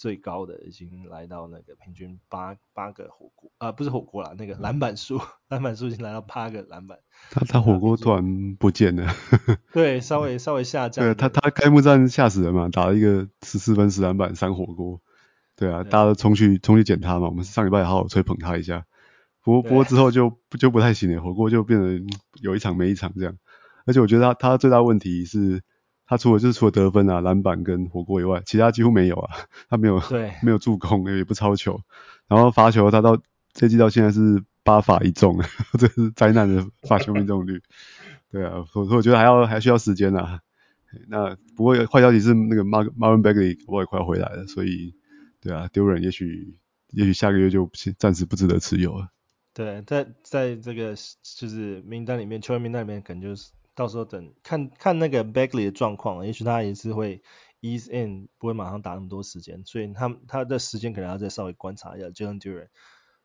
[0.00, 6.98] 最高的，已经来到那个平均八八个火锅啊，不是火锅啦，那个篮板数， 篮板数已经来到八个篮板。
[7.30, 9.12] 他他火锅突然不见了。
[9.74, 11.04] 对，稍微稍微下降。
[11.04, 15.02] 对他他开幕战吓死人嘛，打了一个十四分十篮板三火锅。
[15.54, 18.86] 对啊，对大家都冲去冲去捡他嘛，我们上礼拜也好好吹捧他一下。
[19.44, 22.00] 不过不过之后就就不太行了，火锅就变得
[22.40, 23.36] 有一场没一场这样。
[23.84, 25.62] 而且我觉得他他最大问题是。
[26.10, 29.46] 他除了就是除了得分啊、篮板跟火锅以外，其他几乎没有啊。
[29.68, 31.80] 他没有，对，没有助攻，也不超球。
[32.26, 35.40] 然后罚球，他到这季到现在是八罚一中，
[35.78, 37.62] 这是灾难的罚球命中率。
[38.32, 40.40] 对啊，所以我觉得还要还需要时间啊。
[41.06, 44.96] 那不过坏消息是那个 Marvin Bagley 我也快要回来了，所以
[45.40, 49.10] 对啊，丢人也许也许下个月就暂时不值得持有了。
[49.54, 53.52] 对，在在这个就是名单里面，球员名单里面可能就是。
[53.80, 57.22] 到时候等看看那个 Bagley 的状况，也许他也是会
[57.62, 62.68] ease in，不会马上打那么多时间，所以他他的时间可能要再稍微观察一下 Jalen Duren。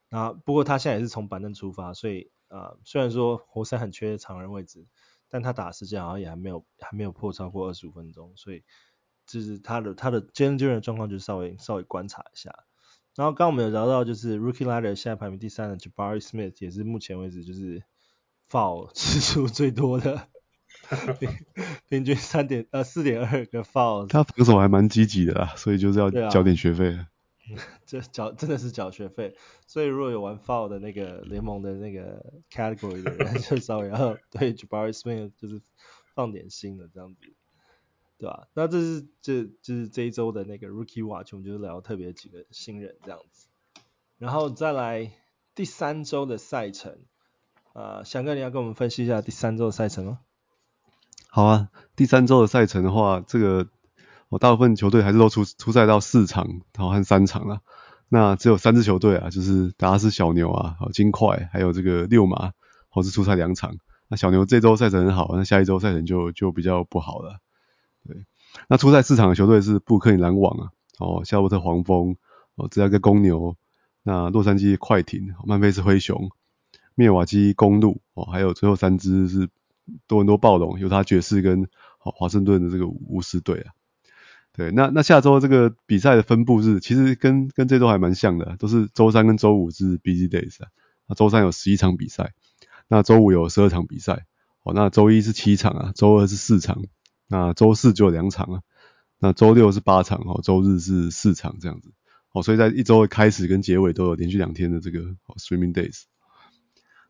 [0.07, 4.87] 那不过他现在也是从板凳出发，所以啊、呃，虽然说活塞很缺长人位置，
[5.27, 8.63] 但他打的时间好像也还没有还没有破超过二十五分钟，所以
[9.27, 12.63] 就是他的他的 Jalen Duren 的状况就稍微稍微观察一下。
[13.13, 17.83] 然后刚刚我们有聊到就是 Rookie Ladder 现在排名第三的 Jabari Smith 也是目前为止就是
[18.49, 20.29] foul 次数最多的。
[21.89, 26.97] 平均三点呃四点二个 foul，他防守还蛮积极的啦，所以就是要交点学费。
[26.97, 27.07] 啊、
[27.85, 29.35] 这缴真的是缴学费，
[29.67, 35.61] 所以如果有玩 foul 的那个联盟的那个 category 的人，就稍微要对 Jabari Smith 就是
[36.15, 37.21] 放点心的这样子，
[38.17, 38.47] 对吧？
[38.55, 43.45] 那这是这就是这一周的那个 Rookie Watch，我们就是聊特别几个新人这样子，
[44.17, 45.11] 然后再来
[45.53, 46.97] 第三周的赛程，
[47.73, 50.19] 啊、呃，翔哥你要跟我们分析一下第三周的赛程吗？
[51.35, 51.67] 好啊，
[51.97, 53.67] 第三周的赛程的话，这个
[54.29, 57.59] 我大部分球队还是都出出赛到四场，然后和三场了。
[58.07, 62.53] 那只有三支球队啊，就是达拉斯小牛啊，好金块，还有这个六马，
[62.87, 63.75] 或是出赛两场。
[64.07, 67.41] 那小牛这周赛程很好，那下一周赛程就就比较不好了。
[68.07, 68.15] 对，
[68.69, 72.15] 那出赛四场的球队是布克林篮网啊，哦，夏洛特黄蜂，
[72.55, 73.57] 哦，芝加哥公牛，
[74.03, 76.29] 那洛杉矶快艇，曼菲斯灰熊，
[76.95, 79.49] 密尔瓦基公鹿，哦，还有最后三支是。
[80.07, 81.67] 多伦多暴龙，犹他爵士跟
[81.97, 83.73] 华盛顿的这个巫师队啊，
[84.53, 90.69] 对，那那下周这个比赛的分布是，其实跟跟这周还蛮像的，都是周三跟周五是 busy days 啊，
[91.07, 92.33] 那周三有十一场比赛，
[92.87, 94.25] 那周五有十二场比赛，
[94.63, 96.83] 哦，那周一是七场啊，周二是四场，
[97.27, 98.61] 那周四就有两场啊，
[99.19, 101.91] 那周六是八场，哦，周日是四场这样子，
[102.31, 104.99] 哦，所以在一周的开始跟结尾都有连续两天的这个
[105.37, 106.03] streaming days。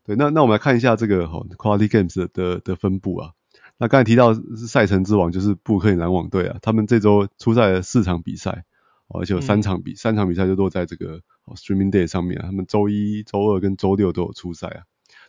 [0.06, 3.32] 对，那那我们来看一下这个哈 Quality Games 的的，的分布啊。
[3.76, 8.64] 那刚才提到是赛程之王就是布鲁克林篮网队啊，他们这周出赛了四场比赛，
[9.08, 11.20] 而且有三场比、嗯、三场比赛就落在这个
[11.56, 12.44] Streaming Day 上面啊。
[12.46, 14.82] 他们周一、周二跟周六都有出赛啊。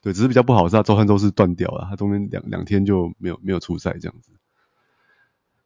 [0.04, 4.32] 对，只是比较不好是他周三、周四断掉了，他中间两两天就没有没有出赛这样子。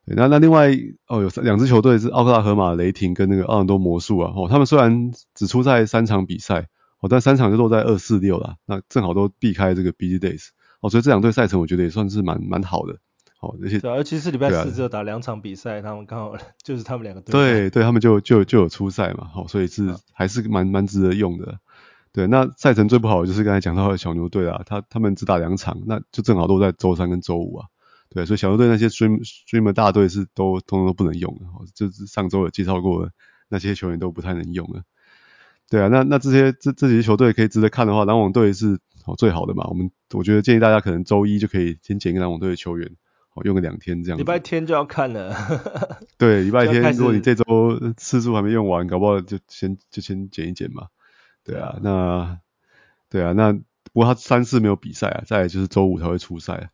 [0.06, 0.71] 对，那那另外
[1.08, 6.69] 哦有两支球队是奥克拉荷马雷霆跟那个奥兰多魔术啊，哦，他们虽然只出赛三场比赛。
[7.02, 10.50] 哦，但三场就落在二四六啦，那正好都避开这个 busy days，
[10.82, 12.94] 哦，所以这两队赛程我觉得也算是蛮蛮好的，
[13.42, 21.58] 哦，而且对，尤其是礼拜四只有打两场比赛，啊、他们刚好 就是他们两个队，对对，他们就就就有出赛嘛，好、哦，所以是还是蛮蛮值得用的，
[22.14, 27.66] 对，那赛程最不好的就是刚才讲到的小牛队啊，他他们只打两场，那就正好都在周三跟周五啊，
[28.12, 33.12] 对，所以小牛队那些 stream streamer 大队是都通通都不能用的，哦，就是上周有介绍过的
[33.50, 34.84] 那些球员都不太能用了。
[35.71, 39.65] 对啊，那那这些这这几支球队可以值得看的话，篮网队是哦最好的嘛。
[39.69, 42.91] 我们我觉得建议大家可能周一就可以先捡一个篮网队的球员，
[43.34, 44.19] 哦用个两天这样。
[44.19, 45.34] 礼拜天就要看了。
[46.19, 50.88] 对，礼拜天如果你这周次数还没用完，搞不好就先就先捡一捡嘛。
[51.45, 52.38] 对啊，那
[53.10, 53.62] 对啊，那不
[53.93, 56.67] 过他三四没有比赛啊，再来就是周五才会出赛啊。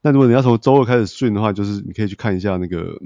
[0.00, 2.98] 那如果你要从周二开始训的话，就是你可以去看一下那个。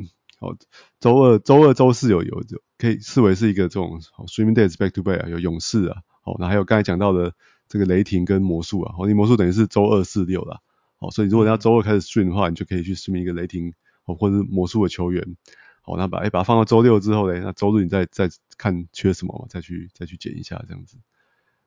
[0.45, 0.57] 哦，
[1.01, 7.33] 周二、周二、周四有有有可以视为是一个这种 streaming days back to back 啊，有勇士啊，哦，那还有刚才讲到的
[7.67, 10.61] 这个雷霆跟魔术啊，哦，你魔术等于是周二、四、六啦，
[10.99, 13.73] 哦，所以如果你要周二开始 stream 的话，你就可以去 stream 一个雷霆
[14.05, 15.37] 哦，或者是魔术的球员，
[15.81, 18.29] 好，那把哎把它放到周六之后嘞，那周日你再再
[18.59, 20.99] 看缺什么嘛，再去再去捡一下这样子。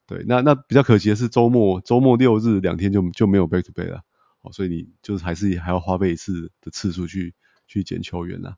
[0.05, 4.03] 对，那那比较可惜的是周末周末六日两天就就没有 back to back 了，
[4.41, 7.33] 哦，所以你就是还是还要花费一次的次数去。
[7.69, 8.55] 去捡球员呐、啊，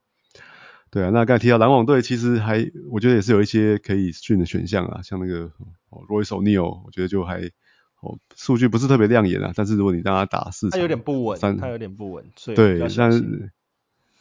[0.92, 5.52] 对啊，那刚才提到篮网队，其实还我觉得也是有一些可以 stream 的选项啊，像那个
[5.90, 7.42] 哦 Royce O'Neal，我觉得就还
[8.02, 13.52] 哦数据不是特别亮眼啊，但是如果你让他打四场，他有点不稳，他有点不稳，所以对，但是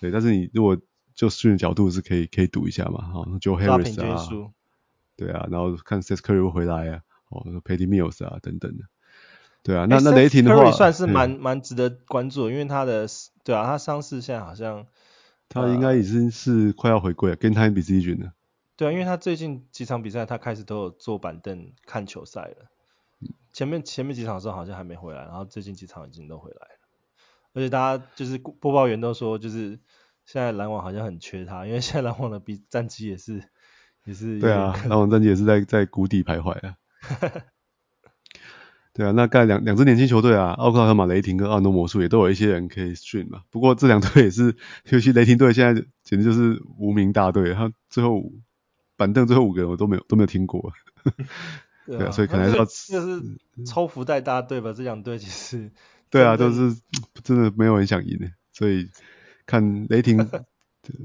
[0.01, 0.77] 对，但是你如果
[1.15, 4.53] 就 stream 的角度是可以可以赌一下嘛，哈，Joe Harris 啊，
[5.17, 7.01] 对啊，然后看 Seth Curry 会回来啊，
[7.31, 8.85] 哦，Patty Mills 啊等等的。
[9.65, 13.07] 对啊，那那雷霆的话，算是蛮蛮值得关注，因为他的
[13.43, 14.87] 对啊，他伤势现在好像
[15.49, 18.33] 他应该已经是快要回归了，Game Time Decision 了。
[18.77, 22.71] 对啊，因为他最近几场比赛他开始都有坐板凳看球赛了，
[23.53, 26.79] 前面前面几场的时候好像还没回来，然后最近几场已经都回来了，
[27.55, 29.81] 而且大家就是播报员都说，就是
[30.27, 33.43] 现在篮网好像很缺他，因为现在篮网的比战绩也是
[34.05, 36.77] 也是对啊，篮网战绩也是在在谷底徘徊啊。
[38.99, 43.43] 对啊，那刚才两两支年轻球队啊，奥克拉荷马雷霆跟奥兰多魔术也都有一些人可以 stream 嘛。
[43.49, 44.57] 不过这两队也是，
[44.91, 48.21] 尤其雷霆队现在简直就是无名大队，他最后
[48.97, 50.73] 板凳最后五个人我都没有都没有听过。
[51.87, 53.23] 对啊，所以可能要这是
[53.65, 54.73] 抽福袋大队吧？
[54.77, 55.71] 这两队其实
[56.11, 56.77] 对啊，都是
[57.23, 58.27] 真的没有人想赢的。
[58.53, 58.89] 所以
[59.47, 60.29] 看雷霆，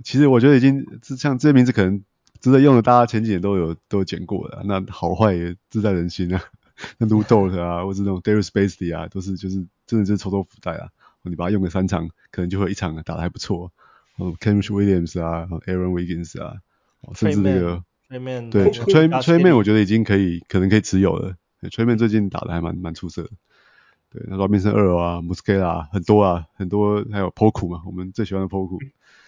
[0.04, 0.84] 其实我觉得已经
[1.16, 2.04] 像这些名字可能
[2.42, 6.42] 值得用的，大家前几年都有都有捡过的，那好坏也自在人心啊。
[6.98, 10.90] 那 Lu Dort 啊，或者那种 Darius Basley 啊，都是就是真的就是抽抽福袋啊。
[11.26, 13.72] 你把它用个三场，可能就会一场打得还不错。
[14.18, 16.58] 哦，Kenrich Williams 啊，Aaron Wiggins 啊，
[17.16, 21.36] 甚至那个对面对崔崔妹，我觉得已经可以可能可以持有了。
[21.72, 23.30] 崔妹最近打得还蛮蛮出色的。
[24.10, 28.78] 对，那 Robinson Earl 啊，Muscala 很多啊，很多还有 Poku 嘛，我们最喜欢的 Poku，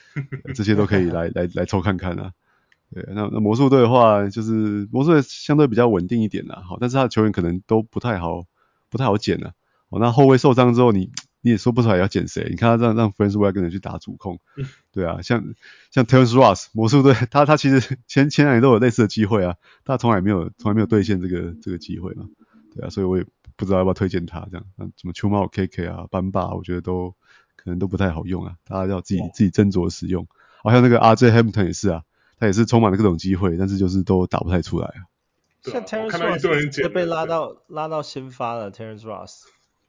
[0.53, 2.33] 这些都可以来来来抽看看啊。
[2.95, 8.45] 对，那那魔术队的话，就是魔术队相对比较稳定一点啦，好，但是他的球员可能都不太好，
[8.89, 9.51] 不太好捡了。
[9.89, 12.47] 哦，那后卫受伤之后，你你也说不出来要捡谁。
[12.49, 14.39] 你看他让让 Franz Wagner 去打主控，
[14.93, 15.43] 对啊，像
[15.91, 22.27] 像 Terrence Ross 魔术队，他他其实前前两年都有类似的机会啊，他从来没有从来没有兑现这个这个机会嘛，
[22.73, 23.25] 对啊，所以我也
[23.57, 24.65] 不知道要不要推荐他这样。
[24.77, 27.13] 那什么 Chuma Okeke 啊，班霸，我觉得都
[27.57, 30.25] 可能都不太好用啊，大家要自己自己斟酌使用。
[30.63, 32.03] 好像那个 RJ Hampton 也是啊。
[32.39, 35.07] 他也是充满了各种机会，但是就是都打不太出来啊。
[35.63, 39.41] 像 Terrence Ross 被拉到拉到先发了，Terrence Ross。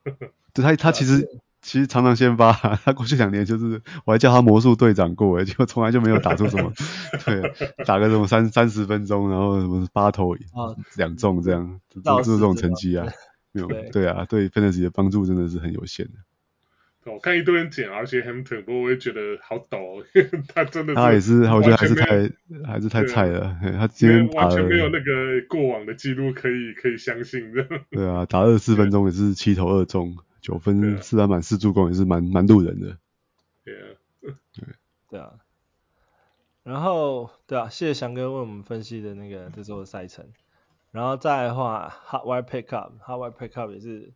[0.55, 1.28] 对，他他其实
[1.61, 6.72] 其实常常先发，他过去两年就是我还叫他魔术队长过，结果从来就没有打出什么。
[7.26, 7.42] 对，
[7.84, 10.34] 打个什么三三十分钟，然后什么八投
[10.97, 13.07] 两中这样，就是这种成绩啊，
[13.53, 16.12] 没有对啊，对 Fantasy 的帮助真的是很有限的。
[17.07, 20.02] 我看一堆人捡 RJ Hampton，不过我也觉得好抖，
[20.52, 22.07] 他真的是他也是，我觉得还是太
[22.66, 23.57] 还是太菜了。
[23.78, 27.64] 他今天完全没有那个过往的记录可以可以相信的。
[27.90, 32.98] 对啊，打二十四分钟也是七投二中，九分四篮板四助攻也是蛮蛮路人的。
[33.64, 33.86] 对啊，
[34.52, 34.64] 对
[35.11, 35.34] 对啊。
[36.64, 40.26] 然后对啊，谢谢翔哥为我们分析的那个这周的赛程。
[40.90, 44.12] 然后再来的话，Hot Wire Pickup，Hot Wire Pickup 也是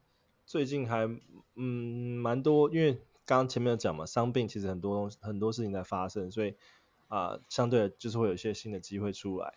[0.51, 1.09] 最近还
[1.55, 2.94] 嗯蛮多，因为
[3.24, 6.57] 刚刚前面有讲嘛，伤病其实很多东西很多事情在发生，所以
[7.07, 9.55] 啊、相对的就是会有一些新的机会出来。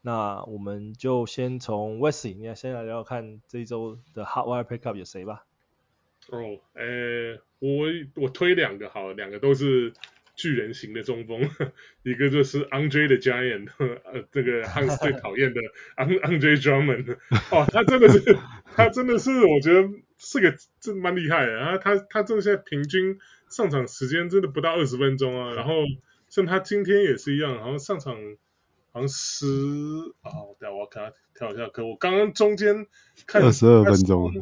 [0.00, 5.44] 那我们就先从 Wesley，你先来聊聊看这一周的 Hot Wire Pickup 有谁吧。
[6.30, 9.92] 哦，诶，我我推两个好了，两个都是。
[10.36, 11.42] 巨人型的中锋，
[12.02, 15.60] 一个就是 Andre 的 Giant， 呃，这个汉斯最讨厌的
[15.96, 17.18] Andre Drummond，
[17.50, 18.38] 哦，他真的是，
[18.74, 19.86] 他真的是，我觉得
[20.20, 23.18] 是个真蛮厉害的，然后他他真的现在平均
[23.48, 25.72] 上场时间真的不到二十分钟啊，然后
[26.28, 28.14] 像他今天也是一样，然后上场。
[28.92, 29.46] 好像十
[30.22, 32.88] 啊，等下我要看他跳一下，可我刚刚中间
[33.24, 34.32] 看二十二分钟，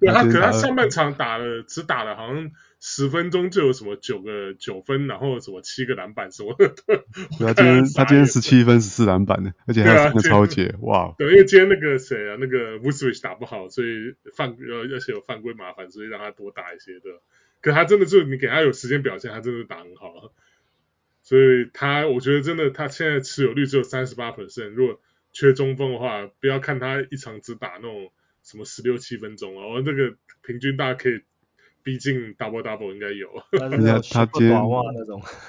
[0.00, 2.50] 对 他可能他上半场打了只打了好像
[2.80, 6.74] 十分钟就有什么九个九分，然后什么七个篮板什么的。
[6.86, 11.14] 对他今天他今天十七分十四篮板呢，而且还有三个抄截，哇！
[11.18, 17.20] 对，因为今天那个谁啊，那个 Vucevic 打不好，所以犯呃而且有犯规麻烦，所以让他多打一些的。
[17.60, 20.32] 可他真的就你给他有时间表现，他真的打很好。
[21.22, 24.70] 所以他，我觉得真的，他现在持有率只有三十八 percent。
[24.70, 24.98] 如果
[25.32, 28.10] 缺中锋的话，不要看他一场只打那种
[28.42, 31.20] 什么十六七分钟哦，这个平均大家可以
[31.82, 33.28] 逼近 double double 应该有。
[34.10, 34.60] 他他今天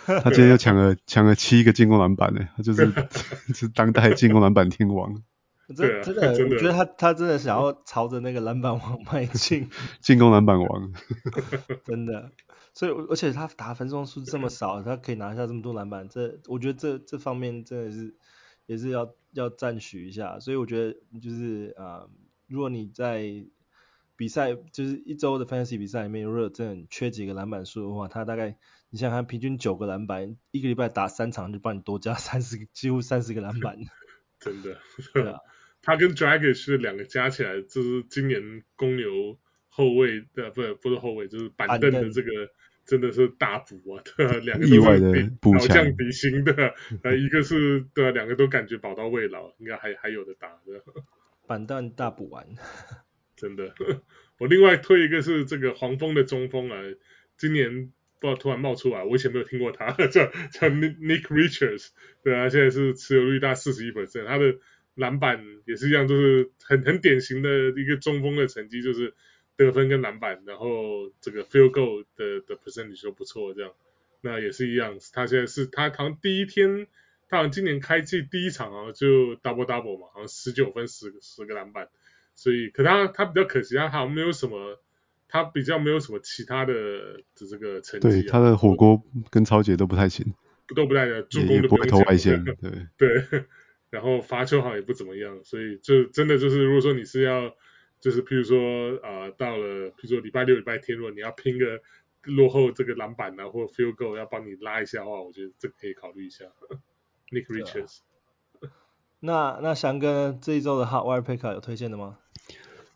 [0.05, 2.91] 他今天又抢了抢了七个进攻篮板呢，他就是
[3.53, 5.21] 是当代进攻篮板天王。
[5.73, 9.69] 真真的，我觉得他他真的想要朝着那个篮板王迈进。
[10.01, 10.91] 进攻篮板王，
[11.85, 12.29] 真的。
[12.73, 18.13] 所以，而且他打分钟数这么少，他可以拿下这么多篮板，这我觉得这这方面真的是
[18.65, 20.39] 也是要要赞许一下。
[20.41, 22.09] 所以我觉得就是啊、呃，
[22.47, 23.45] 如果你在
[24.21, 28.55] 比赛就是一周的 fantasy 比赛里面，如果真的缺几个篮板数的话，他大概
[28.91, 33.79] 你想想看，平均九个篮板，一个礼拜打三场就帮你多加 三十个，几乎三十个篮板。
[34.39, 34.77] 真的，
[35.15, 35.39] 对啊，
[35.81, 42.29] 他跟 Dragic 是两个加起来，就是今年公牛后卫的，不不是后卫，就是板凳的这个。
[42.83, 50.83] 真的是大补啊， 对啊，两个意外的补强底薪的，呃，一个是对啊，两个都感觉宝刀未老，应该还还有的打的。
[51.47, 52.45] 板凳大补完，
[53.41, 53.73] 真的。
[54.37, 56.81] 我另外推一个是这个黄蜂的中锋啊，
[57.37, 61.89] 今年不知道突然冒出来，我以前没有听过他， 叫叫 Nick Richards，
[62.23, 64.57] 对啊，现在是持有率大四十一百分他的
[64.95, 69.13] 篮板也是一样，就是很 很典型的一个中锋的成绩，就是。
[69.57, 73.71] 得分跟篮板，然后这个 field goal 的的 percentage 都不错，这样，
[74.21, 74.97] 那也是一样。
[75.13, 76.87] 他现在是他好像第一天，
[77.29, 81.89] 他好像今年开季第一场啊就 double double 嘛，好像十九分十十个篮板，
[82.41, 84.79] 所以可他他比较可惜，他好像没有什么，
[85.27, 86.73] 他比较没有什么其他的
[87.35, 88.11] 的这个成绩、啊。
[88.11, 90.33] 对，他的火锅跟超姐都不太行，
[90.75, 92.43] 都不太的，助攻都不会投外线，
[92.97, 93.45] 对对，
[93.91, 97.53] 然后罚球好像也不怎么样，所以就真的就是如果说你是要。
[98.01, 101.79] 就是譬如说啊、呃，到了譬如说礼拜六、礼拜天，如果你要拼个
[102.23, 106.45] 落后这个篮板啊，或 field goal 要帮你拉一下的话，我觉得这个可以考虑一下。
[107.29, 107.99] Nick Richards。
[109.19, 112.17] 那那翔哥这一周的 Hot Wire Pickup 有推荐的吗？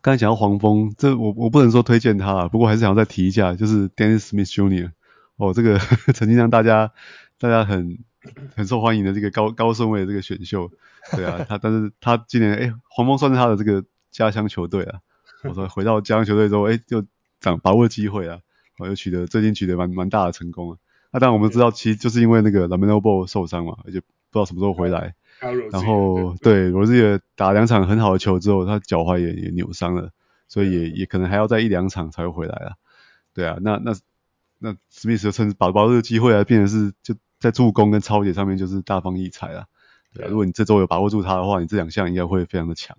[0.06, 4.92] 刚才讲到黄蜂，这我我不能说推荐他了，不过还是想要再提一下，就是 Dennis Smith Jr.
[5.38, 5.80] 哦，这个
[6.14, 6.92] 曾经让大家
[7.40, 7.98] 大家很
[8.56, 10.70] 很受欢迎的这个高高顺位的这个选秀，
[11.16, 13.84] 对啊， 他但是他今年哎，黄蜂算是他的这个。
[14.12, 15.00] 家乡球队啊，
[15.44, 17.04] 我说回到家乡球队之后，哎，就
[17.42, 18.40] 掌把握机会啊，
[18.80, 20.78] 我又取得最近取得蛮蛮大的成功啊。
[21.12, 25.16] 那当然我们知道，其实就是因为那个 LaMelo Ball 受伤嘛，而且不知道什么时候回来。
[25.72, 30.12] 然后对罗志也打两场很好的球之后，他脚踝也也扭伤了，
[30.48, 32.74] 所以也也可能还要再一两场才会回来啊。
[33.34, 33.94] 对啊，那那
[34.60, 39.66] 那史密斯就趁把握这个机会啊，变成是就在助攻跟抄截上面就是大放异彩了。
[40.14, 42.96] 对啊，如果你这周有把握住他的话，你这两项应该会非常的强。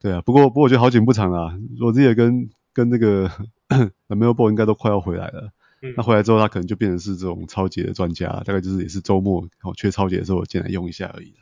[0.00, 3.28] 对啊，不过不过我觉得好景不长啊，罗志也跟跟那个
[4.08, 5.50] LaMelo Ball 应该都快要回来了。
[5.80, 11.34] 嗯、那回来之后，他可能就变成是这种超级的专家，大概就是也是周末哦缺超级的时候进来用一下而已。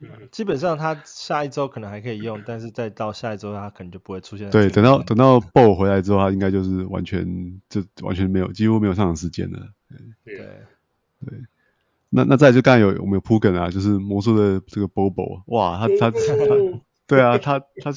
[0.00, 4.48] 嗯，基本上他下一周可能还可以用， 但是再到下一周他可能就不会出现。
[4.50, 9.58] 对，等到等到 Ball 回来之后，他应该就是完全就完全没有几乎没有上场时间了。
[10.24, 10.46] 对对，
[11.26, 11.38] 对，
[12.10, 16.16] 那那再来就刚才有我们有铺梗啊，就是魔术的这个 Bobo，哇，他他他。
[16.46, 17.90] 他对啊，他他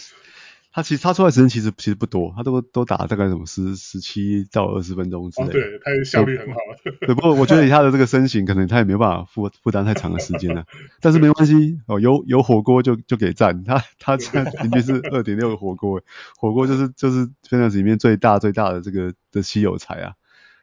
[0.73, 5.53] 他其实他出来时间其实其实不多，他都都打大概什么十十七到二十分钟之类的。
[5.53, 6.59] 哦，对，他的效率很好。
[7.01, 10.65] 对，不过我觉得以他的这个身形，可能他也没有办法负负担太长的时间了。
[11.01, 13.63] 但是没关系哦，有有火锅就就给赞。
[13.65, 16.01] 他他现在平均是二点六个火锅，
[16.37, 20.13] 火锅就是就是 Fantasy 里面最大最大的这个的稀有财啊。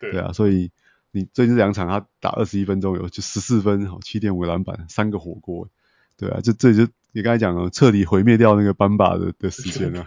[0.01, 0.71] 对，对啊，所以
[1.11, 5.69] 你最近这两场他打二十一分钟有就十四分，七点五个篮板，三个火锅。
[6.17, 6.89] 对啊，就这就
[7.19, 10.07] 你刚才讲了，彻底毁灭掉那个班巴的的时间了。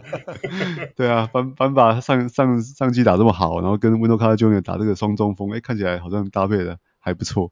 [0.94, 4.60] 对啊，班班巴上上上季打这么好，然后跟 Wendell Carter Jr.
[4.60, 7.50] 打这个双中锋，哎，看起来好像搭配的还不错。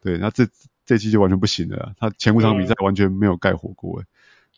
[0.00, 0.46] 对，那这
[0.86, 4.06] 这期就完全不行了，他前五场比赛完全没有盖火锅，哎，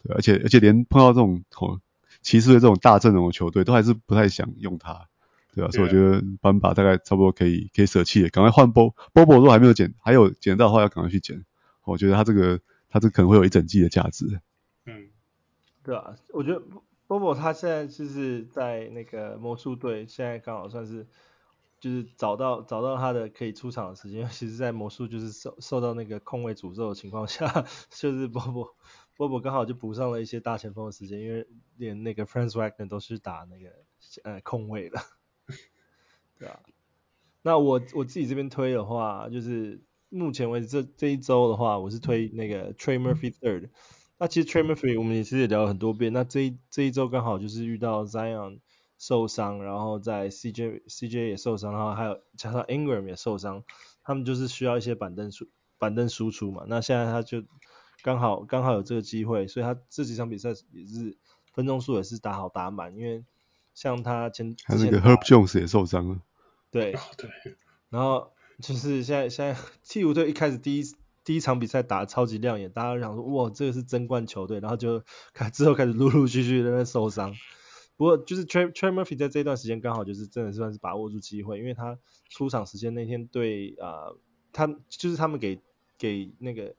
[0.04, 1.80] 对，而且而且连碰到这种哦
[2.22, 5.08] 骑士队这种大阵容的球队，都还是不太想用他，
[5.56, 11.44] 对啊，所以我觉得班巴大概差不多可以可以舍弃了，赶快换波波波，如果还没有捡，还有捡到的话要赶快去捡。
[11.82, 12.60] 我觉得他这个，
[12.96, 14.40] 他这可能会有一整季的价值。
[14.86, 15.10] 嗯，
[15.82, 16.62] 对啊，我觉得
[17.06, 21.06] Bobo 他现在就是在那个魔术队，现在刚好算是
[21.78, 24.26] 就是找到找到他的可以出场的时间。
[24.30, 27.46] 其实，在魔术就是受受到那个控位诅咒的情况下，
[27.90, 28.70] 就是 Bobo。
[29.16, 33.72] 波波刚好就补上了一些大前锋的时间，因为连那个 Franz Wagner 都是打那个
[34.24, 34.98] 呃控卫的。
[36.38, 36.60] 对啊，
[37.42, 39.82] 那我我自己这边推的话，就是。
[40.08, 43.70] 目前为止这这一周的话，我是推那个 Trey Murphy third。
[44.18, 46.12] 那其实 Trey Murphy 我们也其实也聊了很多遍。
[46.12, 48.60] 那这一这一周刚好就是遇到 Zion
[48.98, 53.64] 受伤，然后在 CJ CJ 也受伤，然后还有加上 Ingram 也受伤，
[54.02, 56.64] 他们就是需要一些板凳输板凳输出嘛。
[56.66, 57.42] 那现在他就
[58.02, 61.16] 刚好刚好有这个机会，所以他这几场比赛也是
[61.52, 63.24] 分钟数也是打好打满，因为
[63.74, 66.20] 像他前还有那个 Herb Jones 也受伤了。
[66.70, 67.28] 对对，
[67.90, 68.32] 然后。
[68.62, 69.54] 就是现在，现在
[69.84, 70.84] 鹈鹕队一开始第一
[71.24, 75.02] 第一场比赛打得超级亮眼，大家都想说哇，这个是争冠球队，然后就
[75.34, 77.34] 开之后开始陆陆续续在那受伤。
[77.96, 81.98] 不过就是 Trey Trey Murphy 在这段时间刚好就是真的算是把握住机会，因为他
[82.30, 84.12] 出场时间那天对啊、
[84.52, 85.60] 他就是他们给
[85.98, 86.74] 给那个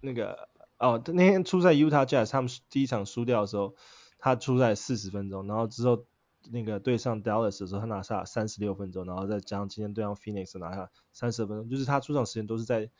[0.00, 3.74] 那个哦，那天出赛 Utah Jazz 他们第一场输掉的时候，
[4.18, 6.04] 他出赛四十分钟，然后之后。
[6.50, 12.90] 那个对上 Dallas 的时候，他拿下三十六分钟，然后再加上今天对上 Phoenix 拿下三十分钟，就是他出场时间都是在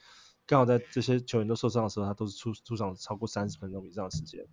[0.46, 4.46] 刚好在这些球员都受伤的时候，他都是出出场超过三十分钟以上的时间。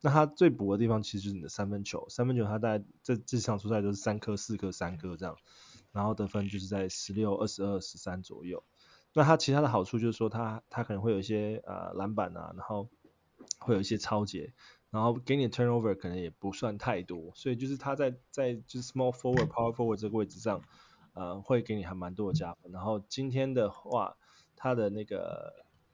[0.00, 5.36] 那他最补的地方其实就是你的三分球，三分球他大概这这场出赛都是三颗、四颗、三颗这样，
[5.92, 8.62] 然后得分就是在十六、二十二、十三左右。
[9.12, 12.88] 那他其他的好处就是说他他可能会有一些呃篮板啊，然后
[13.58, 14.52] 会有一些抄截。
[14.90, 20.60] 然后给你的 turnover 可能也不算太多，所以就是他在在就是 small forward power forward 这个位置上，
[21.14, 22.72] 呃，会给你还蛮多的加分。
[22.72, 24.16] 然后今天的话，
[24.56, 25.52] 他的那个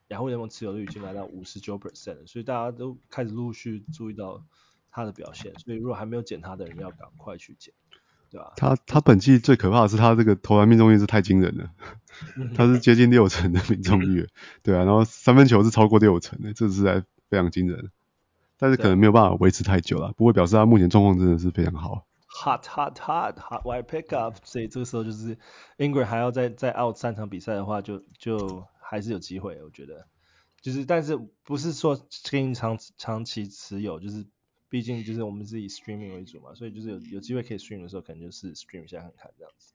[0.09, 4.43] 雅虎联盟持有率已经来到五十九 percent，所以大家都开始陆续注意到
[4.91, 5.53] 他的表现。
[5.59, 7.75] 所以如果还没有捡他的人，要赶快去捡，
[8.31, 8.55] 对吧？
[8.57, 11.71] 他他本季最可怕的是他这个投篮命中率是太惊人了，
[12.57, 14.27] 他是接近六成的命中率，
[14.63, 17.91] 对啊，然后三分球是超过六成的，这是在非常惊人。
[18.59, 22.07] 但是可能没有办法维持太久了，不过表示他目前状况真的是非常好。
[22.29, 25.39] Hot, hot, hot, hot white pickup，所以这个时候就是
[25.79, 30.07] Ingram 还要再再 out 三场比赛的话就，就就还是有机会，我觉得。
[30.61, 31.97] 就是但是不是说
[32.29, 34.27] 可以长长期持有，就是
[34.69, 39.73] 毕竟就是我们是以 streaming 为主嘛，所以就是有有机会可以 stream 的时候，可能就是 stream 一下看看这样子。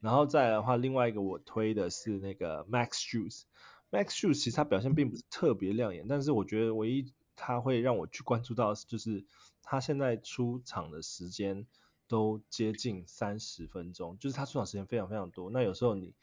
[0.00, 3.42] 然后再来的话，另外一个我推的是那个 Max Shoes。
[3.90, 7.12] Max Shoes 其实它表现并不是特别亮眼，但是我觉得唯一。
[7.38, 9.24] 他会让我去关注到，就是
[9.62, 11.64] 他现在出场的时间
[12.08, 15.48] 都接近三十分钟，就是他出场时间非常非常多。
[15.50, 16.14] 那有时候你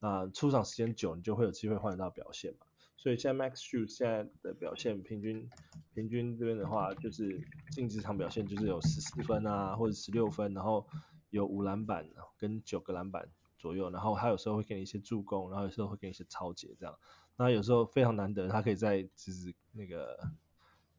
[0.00, 2.66] 啊、出场时间久，你就会有机会换得到表现嘛。
[2.96, 5.48] 所以现在 Max Shoe 现在的表现平均
[5.94, 10.86] 平均这边的话，就是近几场表现就是有十四分啊，或者十六分，然后
[11.30, 12.06] 有五篮板
[12.36, 16.98] 跟九个篮板左右，然后他有时候会给你一些助攻，然后有时候会给你一些抄截这样。
[17.36, 20.18] 那有时候非常难得，他可以在就是那个。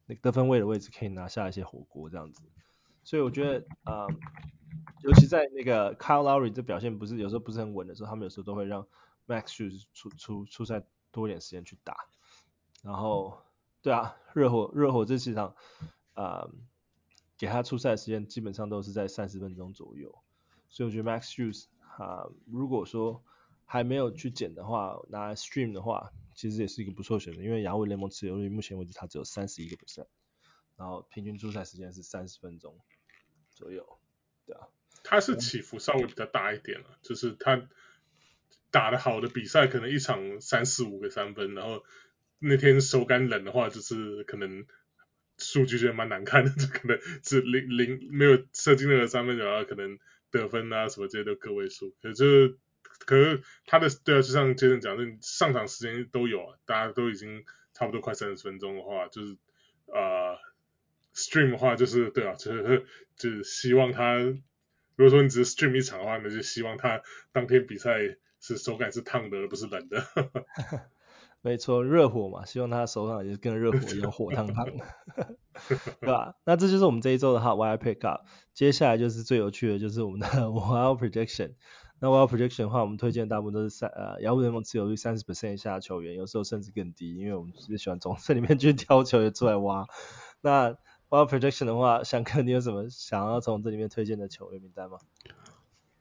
[0.06, 2.42] 那个得分位的位置可以拿下一些火锅这样子，
[3.02, 4.18] 所以我觉得啊、嗯，
[5.02, 8.86] 尤其在那个 Kyle Lowry 这表现不是有时候不是很稳的时候，他们有时候都会让
[9.26, 11.96] Max Shoes 出出出赛多一点时间去打。
[12.82, 13.42] 然后，
[13.82, 15.56] 对啊，热火热火这几场
[16.14, 16.60] 啊、嗯，
[17.36, 20.14] 给他出赛的时间基本上都是在三十分钟左右，
[20.68, 21.64] 所以我觉得 Max Shoes
[21.98, 23.24] 啊，如果说
[23.64, 26.12] 还没有去捡的话，拿来 stream 的话。
[26.36, 30.06] 其实也是一个不错选择，因为亚维联盟持有率目前为止它只有三十一个 percent，
[30.76, 32.78] 然后平均出赛时间是三十分钟
[33.50, 33.98] 左右，
[34.44, 34.68] 对啊。
[35.02, 37.68] 它是起伏稍微比较大一点了，就是他
[38.72, 41.84] 打的好的比赛可能一场三四五个三分，然后
[42.40, 44.66] 那天手感冷的话，就是可能
[45.38, 49.98] 数据就蛮难看的， 就可能只零零没有射进那个三分球，然后可能
[50.30, 51.94] 得分啊什么这些都个位数。
[52.02, 52.58] 可是
[53.04, 59.34] 可是他的对啊，就像杰森讲的，上场时间都有啊，大家都已经差不多快三十分钟的话，就是
[59.92, 60.38] 啊、呃、
[61.14, 64.36] stream 的话就是对啊，就是就是希望他，如
[64.96, 67.98] 果说你只是 stream 一场的话，那就希望他当天比赛
[68.40, 70.04] 是手感是烫的而不是冷的。
[71.42, 74.84] 没错，热火嘛，希望他手上也是跟热火一样火烫烫的，
[76.00, 76.34] 对吧？
[76.44, 78.22] 那这就是我们这一周的 Hot Wire Pickup。
[78.52, 81.52] 接下来就是最有趣的，就是我们的 Wild Prediction。
[82.06, 89.88] 那 Wild Prediction 的话，我们推荐大部分都是三呃，雅虎联盟持有率三十 percent 以下的球员，有时候甚至更低，因为我们是喜欢从这里面去挑球员出来挖。
[90.40, 90.70] 那
[91.08, 94.98] Wild Prediction 的话，想看你有什么想要从这里面推荐的球员名单吗？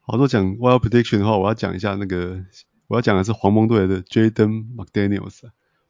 [0.01, 2.45] 好多讲 Wild Prediction 的话，我要讲一下那个。
[2.87, 5.41] 我要讲的是黄蒙队的 Jaden McDaniels，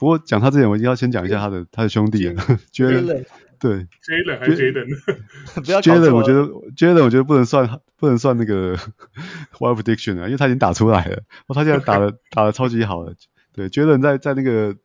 [0.05, 2.35] 不过讲他之前，我一定要先讲一下他的他的兄弟啊
[2.71, 3.25] ，Jalen，
[3.59, 4.85] 对，Jalen 还是 Jalen，
[5.65, 6.43] 不要 Jalen，我觉得
[6.77, 8.77] Jalen 我觉得不能算不能算那个
[9.57, 13.15] Wild Prediction 啊，因为他已经打出来了，他现在打的打的超级好了，
[13.51, 14.75] 对，Jalen 在在那个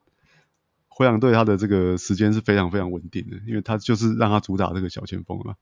[0.88, 5.56] 灰狼队他的这个时间是非常非常稳定的，因为他就是让他主打这个小前锋嘛。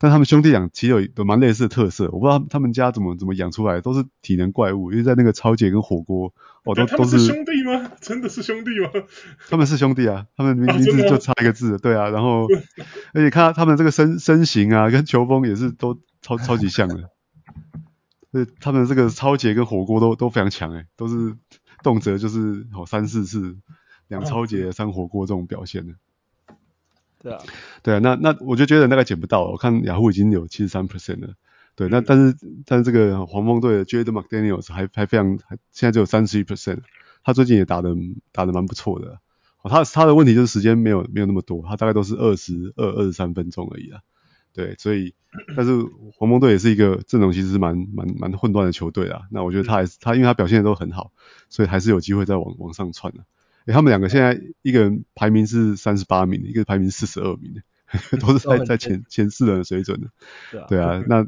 [0.00, 6.32] 但他们兄弟俩其实有有蛮类似的特色，我不知道他们家怎么怎么养出来，都是体能怪物，因为在那个超姐跟火锅，
[6.64, 7.90] 哦，都都是兄弟吗？
[8.00, 8.90] 真的是兄弟吗？
[9.50, 12.46] 他们是兄弟啊，他们名名字就差一个字，对啊，然后
[13.12, 17.10] 而且看他他们这个身身形啊，跟球风也是都超超级像的，
[18.30, 21.34] 所以他们这个超姐跟火锅都都非常强诶，都是
[21.82, 23.56] 动辄就是哦三四次
[24.06, 25.94] 两超姐三火锅这种表现的。
[27.20, 27.38] 对啊，
[27.82, 31.34] 对啊，那那我就觉得大概捡不到，我看雅虎已经有七十三 percent 了。
[31.74, 36.80] 对，那但是但是这个黄蜂队的 Jaden McDaniels 还还非常还现在只有三十一 percent，
[37.22, 37.94] 他最近也打得
[38.32, 39.20] 打得蛮不错的。
[39.62, 44.00] 哦，他他的问题就是时间没有没有那么多，他大概都是二十二二十三分钟而已啊。
[44.52, 45.14] 对，所以
[45.56, 45.72] 但是
[46.14, 49.22] 黄蜂队也是一个阵容其实是蛮蛮蛮混乱的球队啊。
[49.30, 51.12] 那我觉得他还是他因为他表现的都很好，
[51.48, 53.20] 所以还是有机会再往往上窜的。
[53.68, 57.62] 欸、他们两个现在一个人排名是三十八名，一个排名四十二名，
[58.18, 60.08] 都是在在前前四人的水准的。
[60.50, 61.26] 对啊，对啊，那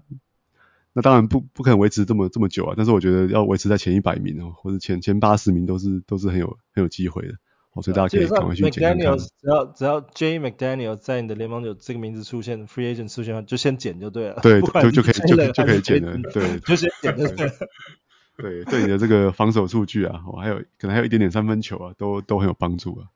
[0.95, 7.35] 那当然不不可能维持这么这么久啊，但是我觉得要维持在前一百名哦，或者前前八十名都是都是很有很有机会的。
[7.73, 9.19] 哦，所以大家可以赶快去捡看看。
[9.19, 14.41] 只要只要 J McDaniel 在你的联盟有这个名字出现，Free Agent 出现，就先捡就对了。
[14.43, 16.19] 对，就就可以就就可以捡了。
[16.33, 17.53] 对，就先捡就对了。
[18.41, 23.07] 对，对你的这个防守数据啊，我还有可能还有一点点三分球啊，都都很有帮助啊。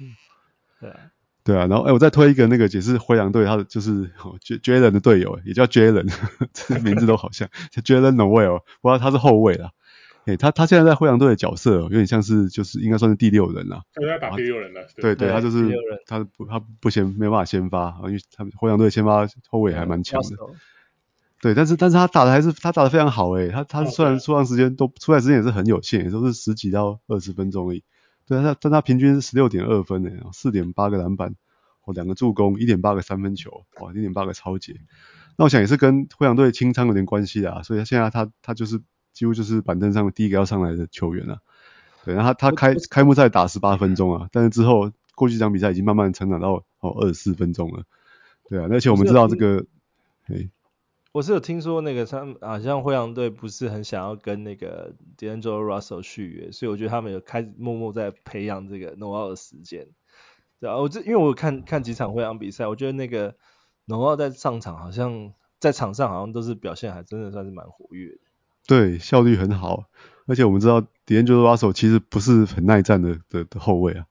[0.00, 0.14] 嗯，
[0.80, 0.96] 对啊，
[1.44, 4.10] 对啊，然后哎，我再推一个那个也是灰狼队，他的就是
[4.62, 6.12] Jalen 的队友，也叫 Jalen，
[6.52, 9.70] 这名字都好像，叫 Jalen Noel，不知道他是后卫啦。
[10.24, 13.82] 哎，他他现在在灰狼队的角色有点像是就是应该算是第六人了。
[13.92, 14.86] 他打第六人了。
[14.94, 15.68] 对对，他就是
[16.06, 20.36] 他不他不先没办法先发，因为他们灰狼队先发后卫还蛮强的。
[21.42, 27.82] 对，但是但是他打的还是他打的非常好诶，他他虽然出场时间都出来时间也是很有限，也都是十几到二十分钟而已。
[28.28, 31.34] 对，他但他平均是十六点二分诶，四点八个篮板，
[31.84, 34.76] 哦，两个助攻，一点八个三分球，哇，一点八个超截。
[35.36, 38.80] 那我想也是跟灰狼队清仓有点关系啊，所以他现在他他就是
[39.12, 41.40] 几乎就是板凳上第一个要上来的球员了。
[42.04, 47.82] 对，然后他他开开幕赛打十八分钟啊，但是之后过去几场比赛已经慢慢成长到哦二十四分钟了。
[48.48, 49.66] 对啊，而且我们知道这个，
[50.28, 50.48] 诶。
[51.12, 59.88] 我是有听说那个他们好像灰狼队不是很想要跟那个 d a n g e l Russell 续约，所以我觉得他们有开始默默在培养这个 NOL 的时间。
[60.58, 63.36] 对啊，我这因为我看看几场灰狼比赛，我觉得那个
[63.86, 68.18] NOL 在上场好像在场上好像都是表现还真的算是蛮活跃的。
[68.66, 69.90] 对，效率很好，
[70.26, 74.06] 而且我们知道 d a n g e l Russell 其实不是很耐战的的的后卫啊，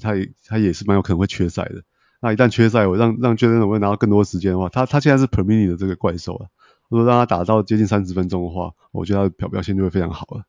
[0.00, 1.82] 他也他也是蛮有可能会缺赛的。
[2.20, 6.48] 那一旦缺赛，我让让 Jalen 我会拿到更多时间的话，他他现在是 per minute 的这个怪兽啊。
[6.88, 10.44] 如果让他打到接近三十分钟的话，我觉得他的表表现就会非常好了。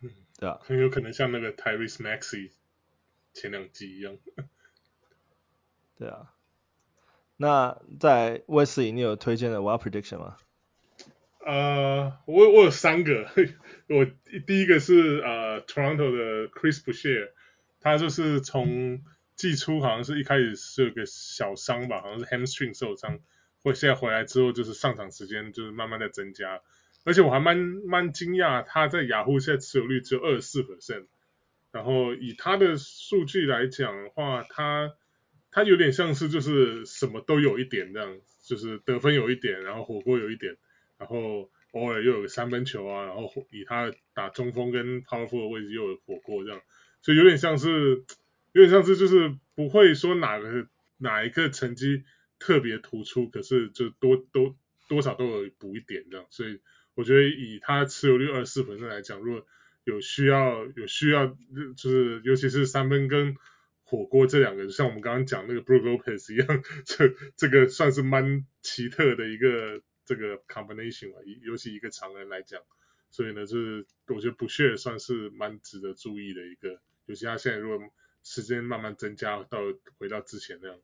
[0.00, 2.50] 嗯，对啊，很有可能像那个 Tyrese Maxey
[3.34, 4.16] 前两季一样。
[5.98, 6.32] 对啊。
[7.36, 10.36] 那在 Wesley 你有推荐的 Wild Prediction 吗？
[11.44, 13.26] 呃，我我有三个，
[13.88, 14.06] 我
[14.46, 17.30] 第一个是呃 Toronto 的 Chris Boucher，
[17.80, 19.00] 他就是从
[19.42, 23.18] 季初好像是一开始是有个小伤吧，好像是 hamstring 受伤，
[23.60, 26.60] 或现在回来之后就是上场时间就是慢慢的增加，
[27.02, 31.06] 而且我还蛮蛮惊讶，他在雅虎现在持有率只有二十四 percent，
[31.72, 34.92] 然后以他的数据来讲的话，他
[35.50, 40.56] 他有点像是就是什么都有一点这样，就是得分有一点，然后火锅有一点，
[40.98, 46.62] 然后偶尔又有个三分球啊，然后以他打中锋跟 power forward 的位置又有火锅这样，
[47.00, 48.04] 所以有点像是。
[48.52, 50.66] 有点像是就是不会说哪个
[50.98, 52.04] 哪一个成绩
[52.38, 54.56] 特别突出，可是就多多
[54.88, 56.60] 多少都有补一点这样，所以
[56.94, 59.46] 我觉得以他持有率二十四分来讲，如果
[59.84, 61.26] 有需要有需要，
[61.76, 63.36] 就是尤其是三分跟
[63.84, 72.60] 火锅这两个，像我们刚刚讲那个 Brook Lopez 一样， 这这个算是蛮奇特的一个这个 combination 吧，尤其一个常人来讲，
[73.10, 77.88] 所以呢，就是我觉得 Boucher 算是蛮值得注意的一个，尤其他现在如果
[78.22, 79.58] 时间慢慢增加到
[79.98, 80.78] 回到之前那样。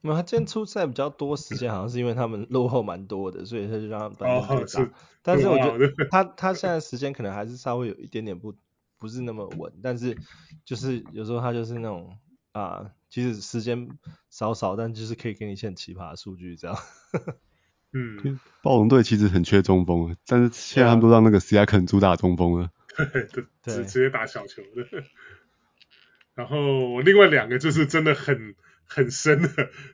[0.00, 4.92] 那他今天出赛比较多时间，好像是因为他们落后蛮多的，所以他就让他板凳最大。
[5.22, 8.54] 但是我觉得他他现在时间可能还是稍微有一点点不
[8.96, 10.16] 不是那么稳，但是
[10.64, 12.16] 就是有时候他就是那种
[12.52, 13.88] 啊，其实时间
[14.30, 16.76] 少少，但就是可以给你一些很奇葩的数据这样。
[17.92, 22.70] 嗯，暴龙队其实很缺中锋，但是现在他们都让那个 Siakam 主打中锋了，
[23.32, 25.02] 对，直直接打小球的。
[26.38, 28.54] 然后我另外两个就是真的很。
[28.90, 29.48] 很深的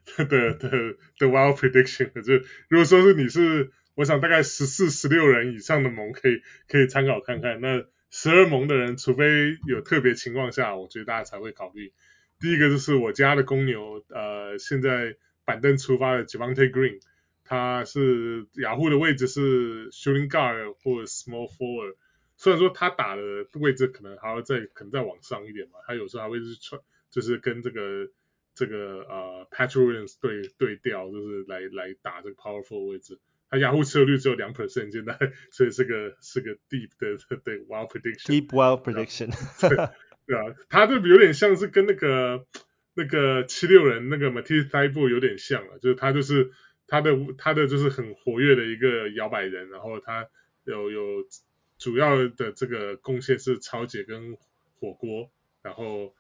[0.05, 0.71] 的的
[1.19, 2.35] 的 wild prediction，就
[2.69, 7.61] 如果说是你是，我想大概十四十六人以上的盟可以可以参考看看。
[7.61, 11.93] 那十二盟的人，除非有特别情况下，我觉得大家才会考虑。
[12.39, 17.01] 第一个就是我家的公牛，呃，现在板凳出发的 Javante Green，
[17.43, 21.97] 他是雅虎的位置是 shooting guard 或者 small forward，
[22.37, 23.23] 虽然说他打的
[23.55, 26.81] 位置可能还要再可能再往上一点嘛，他有时候还会是穿
[27.11, 28.11] 就是跟这个。
[28.57, 33.19] 这个呃 Williams 对对调，就是来来打这个 powerful 位置，
[33.51, 35.19] 他雅虎持有率只有两 percent 现在，
[35.51, 38.29] 所以是个是个 deep 的的 wild prediction。
[38.29, 39.33] Deep wild prediction。
[39.69, 39.77] 对
[40.25, 42.47] 对啊，他就有点像是跟那个
[42.95, 46.53] 那个七六人那个 Matisse Thybulle 有点像了，就是他就是
[46.87, 50.29] 他的他的就是很活跃的一个摇摆人，然后他
[50.63, 51.27] 有有
[51.85, 54.37] 主要的这个贡献是超解跟
[54.81, 55.31] 火锅，
[55.63, 56.15] 然后。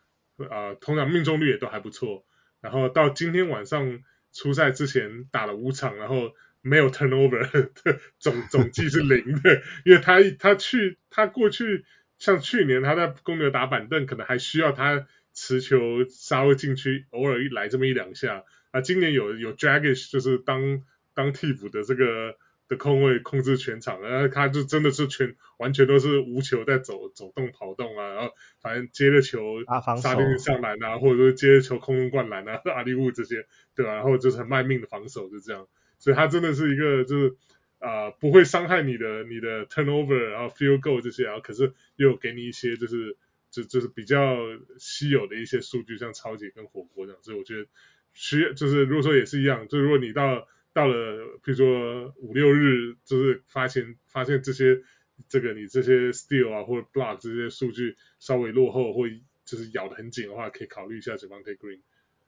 [0.50, 2.26] 啊、呃，通常命中率也都还不错。
[2.60, 4.02] 然后到今天晚上
[4.32, 7.70] 初赛之前打了五场，然后没有 turnover，
[8.18, 9.62] 总 总计是零的。
[9.84, 11.84] 因为他他去他过去
[12.18, 18.42] 像去年他在公牛打板凳，可能还需要他持球稍微进去，偶尔一来这么一两下。
[18.72, 20.82] 啊，今年有有 Dragish 就是当
[21.14, 22.36] 当替补的这个。
[22.66, 29.62] 的控卫控制全场，然后他就真的是全完全都是无球在走走动跑动啊，然后反正接着球
[30.00, 33.94] 杀进去上篮啊，或者说接着球空中灌篮啊，阿里乌这些，对吧？
[33.94, 37.36] 然后就是很卖命的防守，就这样，所以他真的是一个就是
[37.80, 43.16] 啊、呃、不会伤害你的你的 turnover，然后 field goal 这些，然后可是又给你一些就是
[43.50, 44.38] 就就是比较
[44.78, 47.66] 稀有的一些数据，像超级跟火锅这样，所以我觉得
[48.14, 54.82] 需要就是如果说也是一样，就是如果你到到了，比如说五六日，就是发现发现这些
[55.28, 59.04] 这个你这些 steal 啊或者 block 这些数据稍微落后，或
[59.46, 61.80] 就是咬得很紧的话，可以考虑一下 Javante Green。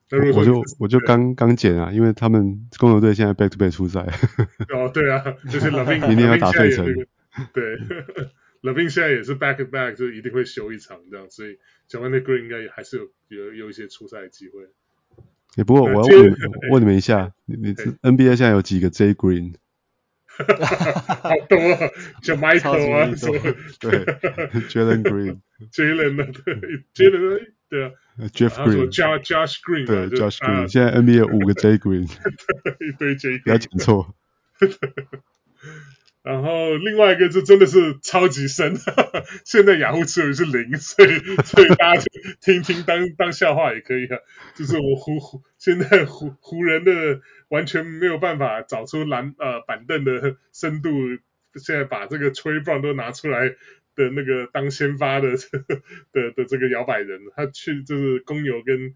[0.09, 3.99] 那如果我就我就刚刚减啊，因为他们公牛队现在 back to back 出赛。
[4.69, 5.21] 哦，对啊，
[5.51, 6.85] 就是 LaVine 明天要打费城。
[7.53, 7.77] 对
[8.61, 14.69] ，LaVine 现在也是 back to back，就一定会休一场这样，所以 Javante Green 应该也还是有有有一些出赛的机会。
[15.57, 16.35] 也、欸、不过我要问你
[16.69, 19.55] 问你们一下，你你 NBA 现在有几个 J Green？
[20.37, 21.57] 好多
[22.21, 23.39] ，Jamichael 啊，什么
[23.79, 24.05] 对
[24.69, 26.55] ，Jalen Green，Jalen 的对
[26.93, 27.91] ，Jalen 对啊
[28.31, 34.15] ，Jeff Green，Josh Josh Green，对，Josh Green，现在 NBA 五个 J Green，一堆 J Green，不要讲错。
[36.27, 38.75] 然后另外一个就真的是超级深，
[39.45, 42.03] 现在雅虎持有是零，所以所以大家
[42.41, 44.17] 听听当当笑话也可以啊。
[44.53, 50.89] 就是我湖湖现在湖湖人的完全没有办法找出篮呃板凳的深度，
[51.55, 53.55] 现在把这个 Trey Brown 都拿出来
[53.95, 55.29] 的那个当先发的
[56.11, 58.95] 的的这个摇摆人，他去就是公牛跟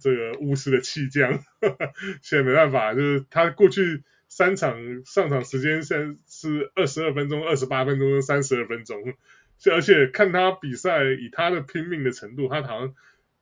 [0.00, 1.38] 这个巫师的弃将，
[2.20, 4.02] 现在没办法，就是他过去。
[4.36, 9.14] 三场上场时间现在是二十二分钟、二十八分钟、三十二分钟，
[9.70, 12.96] 而且看他比赛，以他的拼命的程度，他好像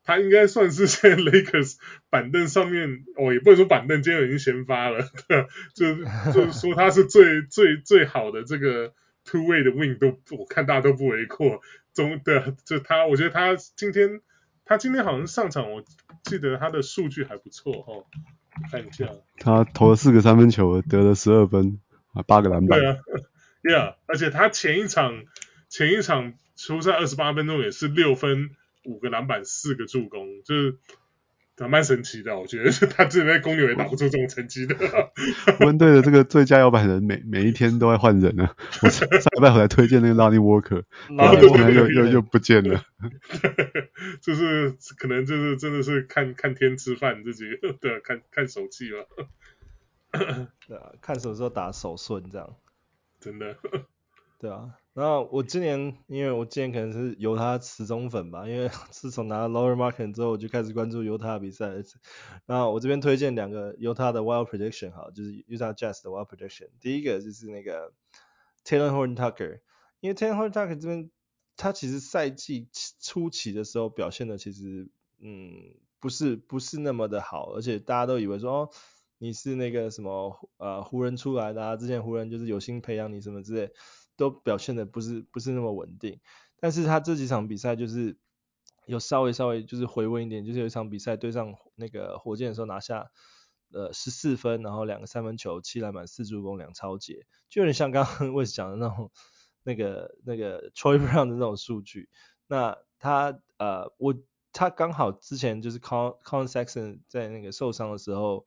[0.04, 1.78] 他应该算是现在 Lakers
[2.10, 5.94] 板凳上面，哦，也不能说板凳，今天已经先发了，对 就
[6.30, 8.92] 就是说他是最最最好的这个
[9.24, 11.62] two way 的 Win 都，我看大家都不为过。
[11.94, 14.20] 中的就他，我觉得他今天
[14.64, 15.82] 他今天好像上场，我
[16.24, 18.06] 记得他的数据还不错哦。
[18.70, 19.08] 看一下，
[19.38, 21.80] 他投了四个三分球，得了十二分
[22.12, 22.78] 啊，八个篮板。
[22.78, 22.96] 对啊，
[23.62, 25.24] Yeah，而且他前一场
[25.68, 28.50] 前一场出赛二十八分钟也是六分
[28.84, 30.78] 五个篮板四个助攻，就是
[31.68, 34.74] 蛮神奇的，我觉得他自己在公牛也打不出这种成绩的。
[35.58, 38.54] 湖人队的这个最佳摇摆人每每一天都在换人啊！
[38.82, 40.84] 我上礼拜回来推荐那个 Lonnie Walker，
[41.16, 41.34] 然后
[41.70, 42.84] 又又又不见了。
[44.20, 47.44] 就是可能就是真的是看看天吃饭，自己
[47.80, 48.98] 对看看手气吧。
[50.68, 52.56] 对啊，看什么时候打手顺这样。
[53.20, 53.56] 真的。
[54.38, 54.70] 对啊。
[54.94, 61.72] 然后我今年，因为我今年可能是犹他死忠粉吧，因为 自从拿了 Lower Market 之后，我就开始关注犹他的比赛。
[62.44, 66.68] 然后我这边推荐两个犹他的 Wild Prediction 哈，就是 Utah Jazz 的 Wild Prediction。
[66.78, 67.94] 第一个就是那个
[68.66, 69.60] Talen Horton Tucker，
[70.00, 71.10] 因为 Talen Horton Tucker 这边
[71.56, 72.68] 他其实赛季
[73.00, 74.90] 初期的时候表现的其实
[75.20, 78.70] 嗯不是不是那么的好，而且大家都以为说哦
[79.16, 83.72] 你是那个什么呃湖人出来的啊，之前湖人就是有心培养你什么之类。
[84.16, 86.20] 都表现的不是不是那么稳定，
[86.60, 88.16] 但是他这几场比赛就是
[88.86, 93.10] 有稍微稍微就是回温一点，就是有一场比赛对上那个火箭的时候拿下
[93.72, 99.10] 呃十四分，然后两个三分球，七篮板，四助攻，两抄截，就有点像刚刚 我讲的那种
[99.62, 102.08] 那个那个 Troy Brown 的那种数据。
[102.46, 104.14] 那他呃我
[104.52, 108.44] 他刚好之前就是 Con Con Saxon 在那个受伤的时候。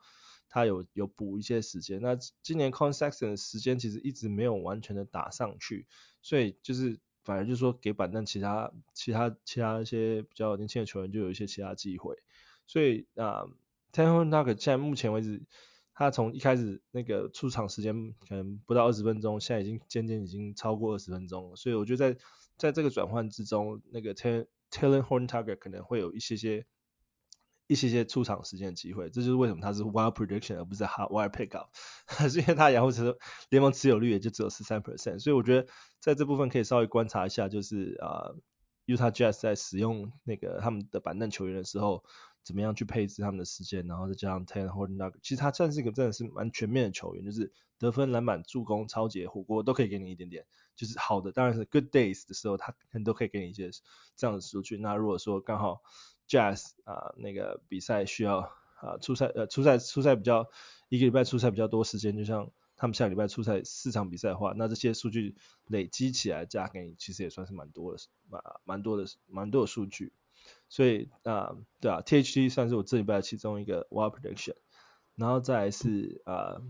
[0.48, 5.86] 他有有补一些时间，那今年 Con Saxon 的时间其实一直没有完全的打上去，
[6.22, 12.16] 所以就是反而就是说给板凳其他其他其他一些比较年轻的球员就有一些其他机会，
[12.68, 13.44] 所以啊
[13.92, 15.44] Talen Horton Tucker 现在目前为止，
[15.94, 22.20] 他从一开始那个出场时间可能不到二十分钟，现在已经渐渐已经超过二十分钟了，所以我觉得在
[22.58, 26.66] 在这个转换之中，那个 Talen Horton Tucker 可能会有一些些。
[27.68, 31.68] 一些些出场时间的机会，这就是为什么他是 wild prediction 而不是 hard wild pickup，
[32.30, 33.18] 是因为他洋户持
[33.50, 35.68] 联盟持有率也就只有十三 percent，所以我觉得
[36.00, 38.38] 在这部分可以稍微观察一下，就是啊、呃、
[38.86, 42.04] Utah Jazz 在使用那个他们的板凳球员的时候，
[42.44, 50.46] 怎么样去配置他们的时间，然后再加上 Ten Horton Tucker，其实他算是一个真的是蛮全面的球员，就是得分、篮板、助攻、抄截、火锅都可以给你一点点，
[50.76, 53.72] 就是好的，当然是 good days 的时候，他可能都可以给你一些
[54.16, 54.78] 这样的数据。
[54.78, 55.82] 那如果说刚好
[56.28, 58.40] Jazz 啊，那个比赛需要
[58.80, 60.50] 啊出赛呃出赛出赛比较
[60.90, 65.36] 一个礼拜出赛比较多时间，就像他们下礼拜出赛四场比赛的话，那这些数据
[65.68, 68.00] 累积起来加给你，其实也算是蛮多的，
[68.30, 70.14] 蛮蛮多的蛮多的数据。
[70.70, 74.56] 所以啊，对啊，THT 算是我这礼拜其中一个 Wild Prediction，
[75.16, 76.62] 然后再是啊。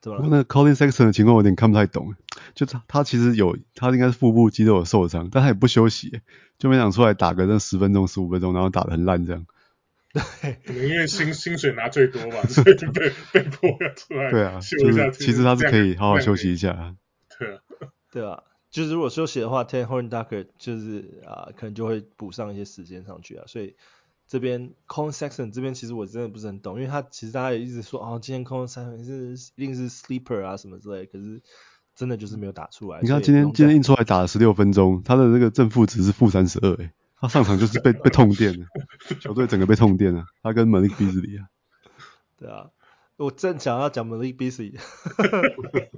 [0.00, 2.14] 不过那个 Collin Sexton 的情况我有点看不太懂，
[2.54, 6.20] 就他他其实有他应该是腹部肌肉有受伤，但他也不休息，
[6.58, 9.46] 就没想出来打个那十分钟十五分钟，然后打得很烂这样。
[10.12, 16.94] 对，可能因为薪薪水拿最多吧， 所以就被 被迫要出来对啊，就是其实他是可以好好休息一下。
[17.38, 17.60] 对啊，
[18.12, 23.74] 对啊，就是如果休息的话，Talen Horton Ducker 就是啊，可能就会补上一些时间上去啊，所以。
[24.28, 31.40] 这边 Collin Sexton 这边其实我真的不是很懂，因为他其实大家也一直说哦，今天 Collin Sexton 是一定是 sleeper 啊什么之类的，可是
[31.94, 33.00] 真的就是没有打出来。
[33.00, 38.66] 你看今天今天印出来打了十六分钟，他的那个正负值是负三十二，诶，他上场就是被 被痛电了，
[39.18, 41.48] 球队整个被痛电了，他跟 Malik Beasley 啊。
[42.36, 42.68] 对啊，
[43.16, 44.76] 我正想要讲 Malik Beasley，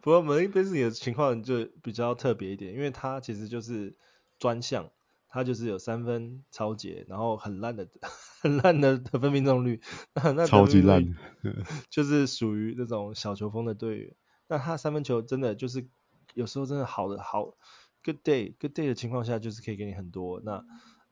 [0.00, 3.96] 不过 Malik Beasley 的情况就比较特别一点，因为他其实就是
[4.38, 4.90] 专项。
[5.32, 7.88] 他就是有三分超节，然后很烂的
[8.42, 9.80] 很烂的得分命中率，
[10.14, 11.14] 那那超级烂，
[11.88, 14.16] 就是属于那种小球风的队员。
[14.48, 15.88] 那他三分球真的就是
[16.34, 17.56] 有时候真的好的好
[18.04, 20.54] ，good day good day 的情况下就是可以给你很多，那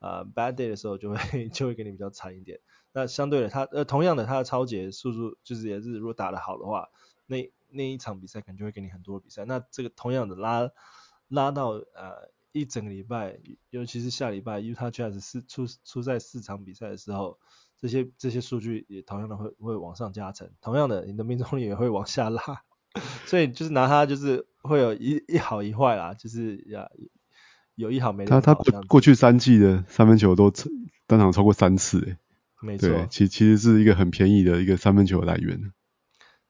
[0.01, 1.17] 啊、呃、bad day 的时候就会
[1.55, 2.59] 就会给你比较惨一点。
[2.93, 6.89] 那相对的他呃同样的他的超节速度就是也是如果打得好的话，
[7.27, 9.45] 那那一场比赛可能就会给你很多比赛。
[9.45, 10.71] 那这个同样的拉
[11.29, 12.33] 拉到呃。
[12.53, 13.39] 一整个礼拜，
[13.71, 17.39] 尤其是下礼拜，Utah Jazz 是出出赛四场比赛的时候，
[17.79, 22.43] 这些这些数据也同样的会会往上加成，同样的你的命中率也会往下拉，
[23.27, 26.89] 所以就是拿它就是会有一一好一坏啦，就是呀
[27.75, 28.41] 有一好没好。
[28.41, 30.51] 他他过过去三季的三分球都
[31.07, 32.17] 单场超过三次，诶，
[32.63, 35.73] 没错，其其实是一个很便宜的一个三分球来源。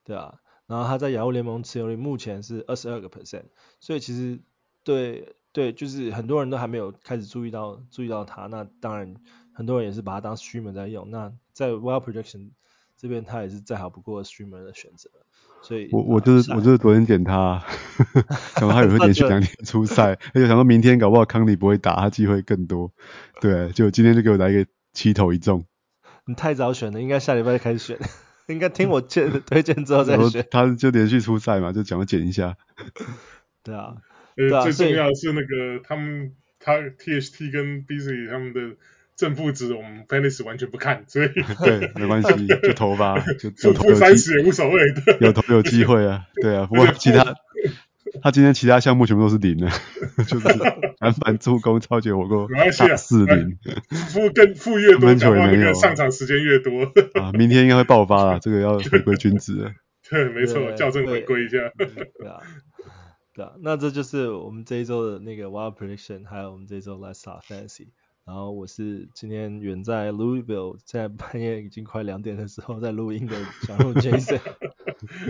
[0.04, 0.36] 对啊，
[0.66, 3.46] 然后他在亚欧联盟持有率目前是二十二个 percent，
[3.80, 4.40] 所以其实
[4.84, 5.34] 对。
[5.52, 9.14] 对，就是很多人都还没有开始注意到注意到它，那当然
[9.52, 11.10] 很多人也是把它当 streamer 在用。
[11.10, 12.50] 那在 wild Projection
[12.96, 15.10] 这边，它也是再好不过 streamer 的选择。
[15.60, 17.60] 所以我我就是我就是昨天点它，
[18.54, 22.92] 想到它也会连续两天出赛，而且想到明天搞不好康利不会打，他机会更多。
[23.40, 25.64] 对，就今天就给我来一个七投一中。
[26.26, 27.98] 你太早选了，应该下礼拜就开始选，
[28.46, 30.46] 应该听我推推荐之后再选。
[30.50, 32.56] 他就连续出赛嘛，就讲捡一下。
[33.64, 33.96] 对啊。
[34.38, 38.76] 呃，最重要的是那个他们他 THT 跟 Beasley 他们的
[39.16, 41.28] 正负值我们 Fantasy 完全不看，所以
[41.64, 44.80] 对，没关系， 就投吧，就负负三十也无所谓，
[45.20, 47.34] 有投有机会啊，对啊，不过 其他
[48.22, 49.68] 他今天其他项目全部都是零的，
[50.26, 50.48] 就是
[50.98, 52.48] 篮板助攻超级火锅，
[52.96, 53.58] 四零，
[53.90, 56.84] 负更负越多，讲话那个上场时间越多。
[57.20, 59.72] 啊，明天应该会爆发了，这个要回归均值了，
[60.08, 62.40] 对，没错，校正回归一下，对啊。
[63.38, 67.90] 对啊，那这就是我们这一周的那个 Wild Prediction，还有我们这一周 Let's Talk Fantasy。
[68.24, 74.40] 然后我是今天远在 Louisville，在半夜已经快两点的时候在录音的小鹿 Jason。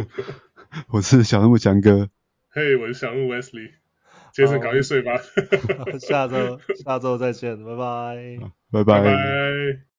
[0.88, 2.08] 我是小鹿强哥。
[2.48, 5.20] 嘿，hey, 我是小鹿 Wesley，Jason 赶紧睡吧。
[6.00, 8.38] 下周下周再见，拜拜。
[8.72, 9.02] 拜拜。
[9.02, 9.97] 拜拜。